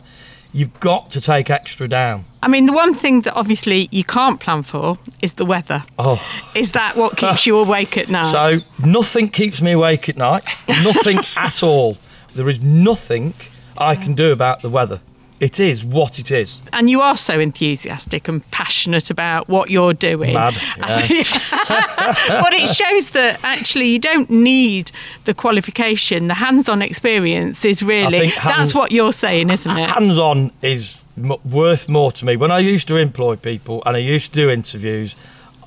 you've 0.53 0.79
got 0.79 1.11
to 1.13 1.19
take 1.19 1.49
extra 1.49 1.87
down. 1.87 2.23
I 2.43 2.47
mean, 2.47 2.67
the 2.67 2.71
one 2.73 2.93
thing 2.93 3.21
that 3.21 3.33
obviously 3.33 3.89
you 3.91 4.03
can't 4.03 4.39
plan 4.39 4.61
for 4.61 4.99
is 5.23 5.33
the 5.33 5.45
weather. 5.45 5.83
Oh. 5.97 6.21
Is 6.55 6.73
that 6.73 6.95
what 6.95 7.17
keeps 7.17 7.47
you 7.47 7.57
awake 7.57 7.97
at 7.97 8.09
night? 8.09 8.31
So 8.31 8.59
nothing 8.85 9.29
keeps 9.29 9.59
me 9.59 9.71
awake 9.71 10.07
at 10.07 10.17
night. 10.17 10.43
Nothing 10.67 11.17
at 11.35 11.63
all. 11.63 11.97
There 12.35 12.47
is 12.47 12.61
nothing 12.61 13.33
I 13.75 13.95
can 13.95 14.13
do 14.13 14.31
about 14.31 14.61
the 14.61 14.69
weather. 14.69 15.01
It 15.39 15.59
is 15.59 15.85
what 15.85 16.19
it 16.19 16.31
is. 16.31 16.61
And 16.73 16.89
you 16.89 17.01
are 17.01 17.17
so 17.17 17.39
enthusiastic 17.39 18.27
and 18.27 18.49
passionate 18.51 19.09
about 19.09 19.47
what 19.47 19.69
you're 19.69 19.93
doing. 19.93 20.33
Mad, 20.33 20.55
but 20.77 22.53
it 22.53 22.67
shows 22.67 23.11
that 23.11 23.39
actually 23.43 23.87
you 23.87 23.99
don't 23.99 24.29
need 24.29 24.91
the 25.25 25.33
qualification. 25.33 26.27
The 26.27 26.33
hands-on 26.33 26.81
experience 26.81 27.65
is 27.65 27.83
really, 27.83 28.27
hands, 28.27 28.55
that's 28.55 28.73
what 28.73 28.91
you're 28.91 29.13
saying, 29.13 29.49
isn't 29.49 29.77
it? 29.77 29.89
Hands 29.89 30.17
on 30.17 30.51
is 30.61 31.01
m- 31.17 31.35
worth 31.45 31.87
more 31.87 32.11
to 32.13 32.25
me. 32.25 32.35
When 32.35 32.51
I 32.51 32.59
used 32.59 32.87
to 32.87 32.97
employ 32.97 33.35
people 33.35 33.83
and 33.85 33.95
I 33.95 33.99
used 33.99 34.33
to 34.33 34.39
do 34.39 34.49
interviews, 34.49 35.15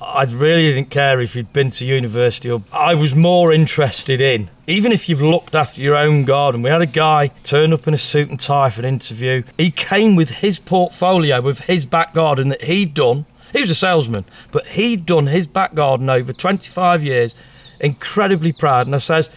I 0.01 0.23
really 0.23 0.73
didn't 0.73 0.89
care 0.89 1.21
if 1.21 1.35
you'd 1.35 1.53
been 1.53 1.69
to 1.71 1.85
university 1.85 2.49
or 2.49 2.63
I 2.73 2.95
was 2.95 3.13
more 3.13 3.53
interested 3.53 4.19
in, 4.19 4.45
even 4.65 4.91
if 4.91 5.07
you've 5.07 5.21
looked 5.21 5.53
after 5.53 5.79
your 5.79 5.95
own 5.95 6.25
garden. 6.25 6.63
We 6.63 6.71
had 6.71 6.81
a 6.81 6.87
guy 6.87 7.27
turn 7.43 7.71
up 7.71 7.87
in 7.87 7.93
a 7.93 7.99
suit 7.99 8.29
and 8.29 8.39
tie 8.39 8.71
for 8.71 8.81
an 8.81 8.87
interview. 8.87 9.43
He 9.59 9.69
came 9.69 10.15
with 10.15 10.31
his 10.31 10.57
portfolio 10.57 11.39
with 11.39 11.59
his 11.59 11.85
back 11.85 12.15
garden 12.15 12.49
that 12.49 12.63
he'd 12.63 12.95
done. 12.95 13.27
He 13.53 13.61
was 13.61 13.69
a 13.69 13.75
salesman, 13.75 14.25
but 14.51 14.65
he'd 14.67 15.05
done 15.05 15.27
his 15.27 15.45
back 15.45 15.75
garden 15.75 16.09
over 16.09 16.33
25 16.33 17.03
years. 17.03 17.35
Incredibly 17.79 18.53
proud. 18.53 18.87
And 18.87 18.95
I 18.95 18.99
says, 18.99 19.29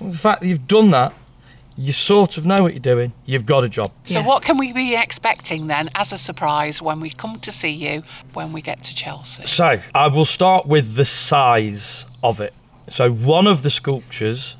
well, 0.00 0.10
the 0.10 0.18
fact 0.18 0.40
that 0.40 0.48
you've 0.48 0.66
done 0.66 0.90
that, 0.90 1.14
you 1.80 1.92
sort 1.94 2.36
of 2.36 2.44
know 2.44 2.62
what 2.62 2.72
you're 2.74 2.80
doing. 2.94 3.12
You've 3.24 3.46
got 3.46 3.64
a 3.64 3.68
job. 3.68 3.90
So, 4.04 4.20
Yeah. 4.20 4.26
what 4.26 4.42
can 4.42 4.58
we 4.58 4.72
be 4.72 4.94
expecting 4.96 5.66
then 5.66 5.88
as 5.94 6.12
a 6.12 6.18
surprise 6.18 6.82
when 6.82 7.00
we 7.00 7.08
come 7.10 7.38
to 7.40 7.50
see 7.50 7.70
you 7.70 8.02
when 8.34 8.52
we 8.52 8.60
get 8.60 8.84
to 8.84 8.94
Chelsea? 8.94 9.46
So 9.46 9.80
I 9.94 10.08
will 10.08 10.26
start 10.26 10.66
with 10.66 10.94
the 10.96 11.06
size 11.06 12.04
of 12.22 12.38
it. 12.40 12.52
So 12.88 13.10
one 13.10 13.46
of 13.46 13.62
the 13.62 13.70
sculptures 13.70 14.56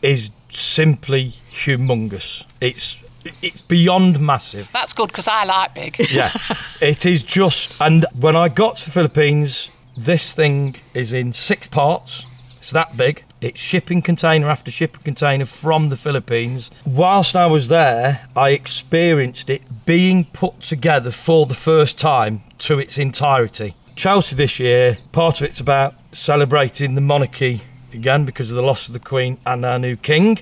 is 0.00 0.30
simply 0.50 1.34
humongous. 1.52 2.44
It's 2.60 2.98
it's 3.42 3.60
beyond 3.62 4.20
massive. 4.20 4.68
That's 4.72 4.92
good 4.92 5.08
because 5.08 5.28
I 5.28 5.44
like 5.44 5.74
big. 5.74 5.98
Yeah, 6.10 6.30
it 6.80 7.04
is 7.06 7.22
just. 7.22 7.76
And 7.80 8.06
when 8.18 8.36
I 8.36 8.48
got 8.48 8.76
to 8.76 8.84
the 8.84 8.90
Philippines, 8.90 9.70
this 9.96 10.32
thing 10.32 10.76
is 10.94 11.12
in 11.12 11.32
six 11.32 11.66
parts. 11.66 12.26
It's 12.58 12.70
that 12.70 12.96
big. 12.96 13.22
It's 13.44 13.60
shipping 13.60 14.00
container 14.00 14.48
after 14.48 14.70
shipping 14.70 15.02
container 15.02 15.44
from 15.44 15.90
the 15.90 15.98
Philippines. 15.98 16.70
Whilst 16.86 17.36
I 17.36 17.44
was 17.44 17.68
there, 17.68 18.26
I 18.34 18.52
experienced 18.52 19.50
it 19.50 19.84
being 19.84 20.24
put 20.24 20.60
together 20.60 21.10
for 21.10 21.44
the 21.44 21.52
first 21.52 21.98
time 21.98 22.42
to 22.60 22.78
its 22.78 22.96
entirety. 22.96 23.76
Chelsea 23.96 24.34
this 24.34 24.58
year, 24.58 24.96
part 25.12 25.42
of 25.42 25.46
it's 25.46 25.60
about 25.60 25.94
celebrating 26.10 26.94
the 26.94 27.02
monarchy 27.02 27.60
again 27.92 28.24
because 28.24 28.48
of 28.48 28.56
the 28.56 28.62
loss 28.62 28.86
of 28.86 28.94
the 28.94 28.98
Queen 28.98 29.36
and 29.44 29.66
our 29.66 29.78
new 29.78 29.96
King. 29.96 30.38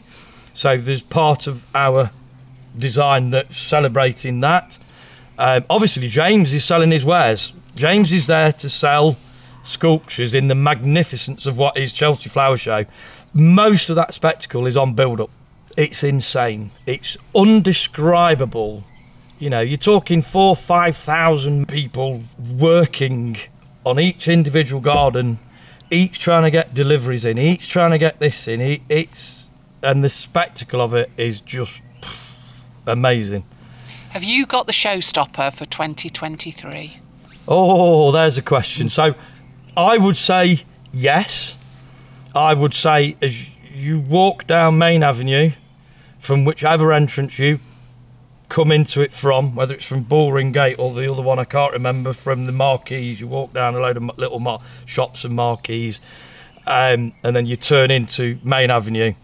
So 0.54 0.76
there's 0.76 1.02
part 1.02 1.48
of 1.48 1.66
our 1.74 2.12
design 2.78 3.32
that's 3.32 3.58
celebrating 3.58 4.38
that. 4.42 4.78
Um, 5.38 5.64
obviously, 5.68 6.06
James 6.06 6.52
is 6.52 6.64
selling 6.64 6.92
his 6.92 7.04
wares. 7.04 7.52
James 7.74 8.12
is 8.12 8.28
there 8.28 8.52
to 8.52 8.68
sell 8.68 9.16
sculptures 9.62 10.34
in 10.34 10.48
the 10.48 10.54
magnificence 10.54 11.46
of 11.46 11.56
what 11.56 11.76
is 11.76 11.92
Chelsea 11.92 12.28
Flower 12.28 12.56
Show. 12.56 12.84
Most 13.32 13.88
of 13.88 13.96
that 13.96 14.14
spectacle 14.14 14.66
is 14.66 14.76
on 14.76 14.94
build 14.94 15.20
up. 15.20 15.30
It's 15.76 16.02
insane. 16.04 16.70
It's 16.86 17.16
undescribable. 17.34 18.84
You 19.38 19.50
know, 19.50 19.60
you're 19.60 19.78
talking 19.78 20.22
four, 20.22 20.54
five 20.54 20.96
thousand 20.96 21.68
people 21.68 22.24
working 22.38 23.38
on 23.84 23.98
each 23.98 24.28
individual 24.28 24.80
garden, 24.80 25.38
each 25.90 26.18
trying 26.18 26.42
to 26.42 26.50
get 26.50 26.74
deliveries 26.74 27.24
in, 27.24 27.38
each 27.38 27.68
trying 27.68 27.90
to 27.90 27.98
get 27.98 28.20
this 28.20 28.46
in. 28.46 28.80
It's 28.88 29.50
and 29.82 30.02
the 30.02 30.08
spectacle 30.08 30.80
of 30.80 30.94
it 30.94 31.10
is 31.16 31.40
just 31.40 31.82
amazing. 32.86 33.44
Have 34.10 34.22
you 34.22 34.46
got 34.46 34.66
the 34.66 34.72
showstopper 34.72 35.52
for 35.52 35.64
2023? 35.64 36.98
Oh, 37.48 38.12
there's 38.12 38.38
a 38.38 38.42
question. 38.42 38.88
So, 38.88 39.14
I 39.76 39.96
would 39.96 40.16
say 40.16 40.64
yes. 40.92 41.56
I 42.34 42.54
would 42.54 42.74
say 42.74 43.16
as 43.22 43.48
you 43.74 43.98
walk 43.98 44.46
down 44.46 44.78
Main 44.78 45.02
Avenue, 45.02 45.52
from 46.18 46.44
whichever 46.44 46.92
entrance 46.92 47.38
you 47.38 47.58
come 48.48 48.70
into 48.70 49.00
it 49.00 49.14
from, 49.14 49.54
whether 49.54 49.74
it's 49.74 49.84
from 49.86 50.02
Bullring 50.02 50.52
Gate 50.52 50.78
or 50.78 50.92
the 50.92 51.10
other 51.10 51.22
one 51.22 51.38
I 51.38 51.44
can't 51.44 51.72
remember, 51.72 52.12
from 52.12 52.44
the 52.44 52.52
marquees, 52.52 53.20
you 53.20 53.26
walk 53.26 53.54
down 53.54 53.74
a 53.74 53.78
load 53.78 53.96
of 53.96 54.18
little 54.18 54.40
mar- 54.40 54.60
shops 54.84 55.24
and 55.24 55.34
marquees, 55.34 56.02
um, 56.66 57.14
and 57.22 57.34
then 57.34 57.46
you 57.46 57.56
turn 57.56 57.90
into 57.90 58.38
Main 58.44 58.70
Avenue. 58.70 59.14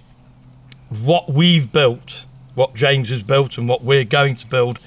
What 0.88 1.30
we've 1.30 1.70
built, 1.70 2.24
what 2.54 2.74
James 2.74 3.10
has 3.10 3.22
built, 3.22 3.58
and 3.58 3.68
what 3.68 3.84
we're 3.84 4.04
going 4.04 4.34
to 4.36 4.46
build 4.46 4.78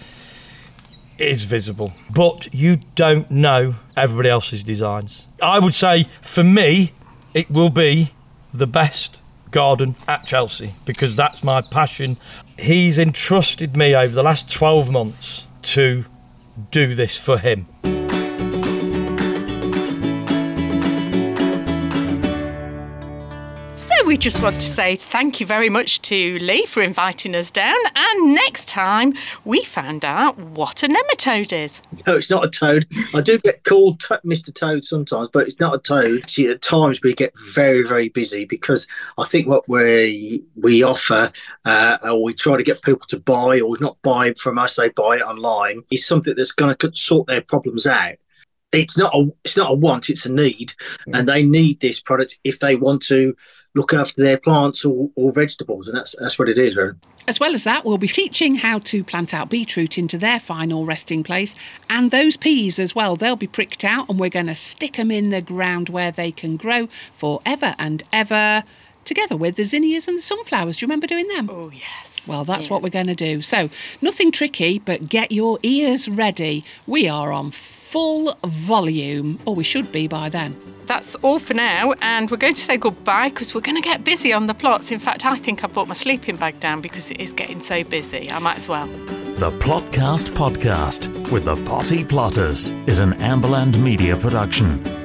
is 1.22 1.44
visible, 1.44 1.92
but 2.14 2.54
you 2.54 2.80
don't 2.96 3.30
know 3.30 3.76
everybody 3.96 4.30
else's 4.30 4.64
designs. 4.64 5.28
I 5.42 5.60
would 5.60 5.74
say 5.74 6.08
for 6.22 6.44
me, 6.44 6.94
it 7.34 7.50
will 7.50 7.70
be 7.70 8.12
the 8.54 8.68
best 8.68 9.22
garden 9.52 9.96
at 10.08 10.26
Chelsea 10.26 10.74
because 10.86 11.16
that's 11.16 11.44
my 11.44 11.62
passion. 11.72 12.18
He's 12.58 12.98
entrusted 12.98 13.76
me 13.78 13.96
over 13.96 14.14
the 14.14 14.24
last 14.24 14.50
12 14.50 14.90
months 14.90 15.46
to 15.64 16.06
do 16.72 16.96
this 16.96 17.18
for 17.18 17.38
him. 17.38 17.68
Just 24.22 24.44
want 24.44 24.62
to 24.62 24.68
say 24.68 24.96
thank 24.96 25.40
you 25.40 25.48
very 25.48 25.68
much 25.68 26.00
to 26.00 26.38
Lee 26.38 26.68
for 26.68 26.84
inviting 26.84 27.34
us 27.34 27.50
down. 27.50 27.76
And 27.96 28.36
next 28.36 28.70
time 28.70 29.16
we 29.46 29.64
found 29.64 30.06
out 30.06 30.38
what 30.38 30.84
a 30.84 30.88
nematode 30.88 31.52
is. 31.52 31.82
No, 32.06 32.18
it's 32.18 32.30
not 32.30 32.46
a 32.46 32.48
toad. 32.48 32.86
I 33.16 33.22
do 33.22 33.40
get 33.40 33.64
called 33.64 34.00
to- 34.02 34.22
Mr. 34.24 34.54
Toad 34.54 34.86
sometimes, 34.86 35.30
but 35.34 35.48
it's 35.48 35.60
not 35.60 35.74
a 35.74 35.80
toad. 35.80 36.30
See, 36.30 36.48
at 36.50 36.62
times 36.62 37.02
we 37.02 37.16
get 37.16 37.34
very, 37.56 37.82
very 37.82 38.10
busy 38.10 38.46
because 38.46 38.86
I 39.18 39.26
think 39.26 39.48
what 39.48 39.68
we 39.68 40.44
we 40.56 40.84
offer, 40.84 41.32
uh, 41.66 41.98
or 42.04 42.22
we 42.22 42.36
try 42.36 42.58
to 42.58 42.64
get 42.64 42.84
people 42.84 43.08
to 43.08 43.20
buy, 43.20 43.60
or 43.60 43.76
not 43.80 43.98
buy 44.04 44.34
from 44.34 44.60
us, 44.60 44.76
they 44.76 44.90
buy 44.90 45.16
it 45.16 45.24
online, 45.24 45.82
is 45.90 46.06
something 46.06 46.36
that's 46.36 46.52
going 46.52 46.76
to 46.76 46.92
sort 46.94 47.26
their 47.26 47.42
problems 47.42 47.88
out. 47.88 48.18
It's 48.72 49.00
not 49.00 49.16
a 49.16 49.32
it's 49.44 49.58
not 49.58 49.72
a 49.72 49.74
want, 49.74 50.12
it's 50.12 50.28
a 50.28 50.32
need, 50.32 50.74
and 51.12 51.28
they 51.28 51.42
need 51.42 51.80
this 51.80 52.00
product 52.00 52.38
if 52.44 52.60
they 52.60 52.76
want 52.76 53.02
to 53.08 53.36
look 53.74 53.94
after 53.94 54.22
their 54.22 54.38
plants 54.38 54.84
or, 54.84 55.10
or 55.16 55.32
vegetables, 55.32 55.88
and 55.88 55.98
that's 55.98 56.16
that's 56.20 56.38
what 56.38 56.50
it 56.50 56.58
is. 56.58 56.76
Really. 56.76 56.94
As 57.28 57.40
well 57.40 57.54
as 57.54 57.64
that, 57.66 57.86
we'll 57.86 57.98
be 58.00 58.08
teaching 58.08 58.56
how 58.56 58.80
to 58.80 59.04
plant 59.04 59.34
out 59.34 59.50
beetroot 59.50 59.98
into 59.98 60.18
their 60.18 60.40
final 60.40 60.86
resting 60.86 61.24
place 61.24 61.54
and 61.90 62.10
those 62.10 62.36
peas 62.36 62.80
as 62.80 62.96
well. 62.96 63.16
They'll 63.16 63.36
be 63.36 63.46
pricked 63.48 63.86
out 63.86 64.10
and 64.10 64.20
we're 64.20 64.30
going 64.32 64.48
to 64.48 64.56
stick 64.56 64.94
them 64.94 65.12
in 65.12 65.30
the 65.30 65.42
ground 65.42 65.90
where 65.90 66.12
they 66.12 66.32
can 66.32 66.58
grow 66.58 66.88
forever 67.14 67.76
and 67.78 68.04
ever 68.12 68.64
together 69.06 69.38
with 69.38 69.56
the 69.56 69.66
zinnias 69.66 70.08
and 70.08 70.18
the 70.18 70.22
sunflowers. 70.22 70.78
Do 70.78 70.84
you 70.84 70.88
remember 70.88 71.06
doing 71.08 71.28
them? 71.28 71.48
Oh, 71.52 71.70
yes. 71.72 72.28
Well, 72.28 72.44
that's 72.44 72.66
Yeah. 72.68 72.74
what 72.74 72.82
we're 72.82 72.90
going 72.90 73.08
to 73.08 73.16
do. 73.16 73.42
So, 73.42 73.70
nothing 74.02 74.32
tricky, 74.32 74.80
but 74.80 75.08
get 75.08 75.32
your 75.32 75.60
ears 75.64 76.10
ready. 76.10 76.66
We 76.88 77.08
are 77.08 77.32
on 77.32 77.52
full 77.92 78.34
volume, 78.46 79.38
or 79.46 79.54
we 79.54 79.66
should 79.66 79.92
be 79.92 80.08
by 80.08 80.30
then. 80.30 80.56
That's 80.86 81.16
all 81.16 81.40
for 81.40 81.54
now, 81.54 81.94
and 82.02 82.32
we're 82.32 82.38
going 82.38 82.54
to 82.54 82.62
say 82.62 82.78
goodbye 82.78 83.28
because 83.30 83.54
we're 83.54 83.62
going 83.62 83.76
to 83.76 83.82
get 83.82 84.06
busy 84.06 84.32
on 84.32 84.48
the 84.48 84.54
plots. 84.54 84.92
In 84.92 85.00
fact, 85.00 85.26
I 85.26 85.36
think 85.36 85.62
I 85.64 85.68
brought 85.68 85.90
my 85.90 85.94
sleeping 85.94 86.38
bag 86.38 86.58
down 86.62 86.80
because 86.80 87.12
it 87.12 87.20
is 87.20 87.34
getting 87.34 87.60
so 87.60 87.84
busy. 87.84 88.32
I 88.32 88.40
might 88.40 88.58
as 88.58 88.70
well. 88.70 88.88
The 88.88 89.52
Plotcast 89.60 90.32
Podcast 90.32 91.32
with 91.32 91.46
the 91.46 91.58
Potty 91.66 92.06
Plotters 92.06 92.70
is 92.88 93.00
an 93.00 93.14
Amberland 93.16 93.78
Media 93.78 94.16
production. 94.16 95.01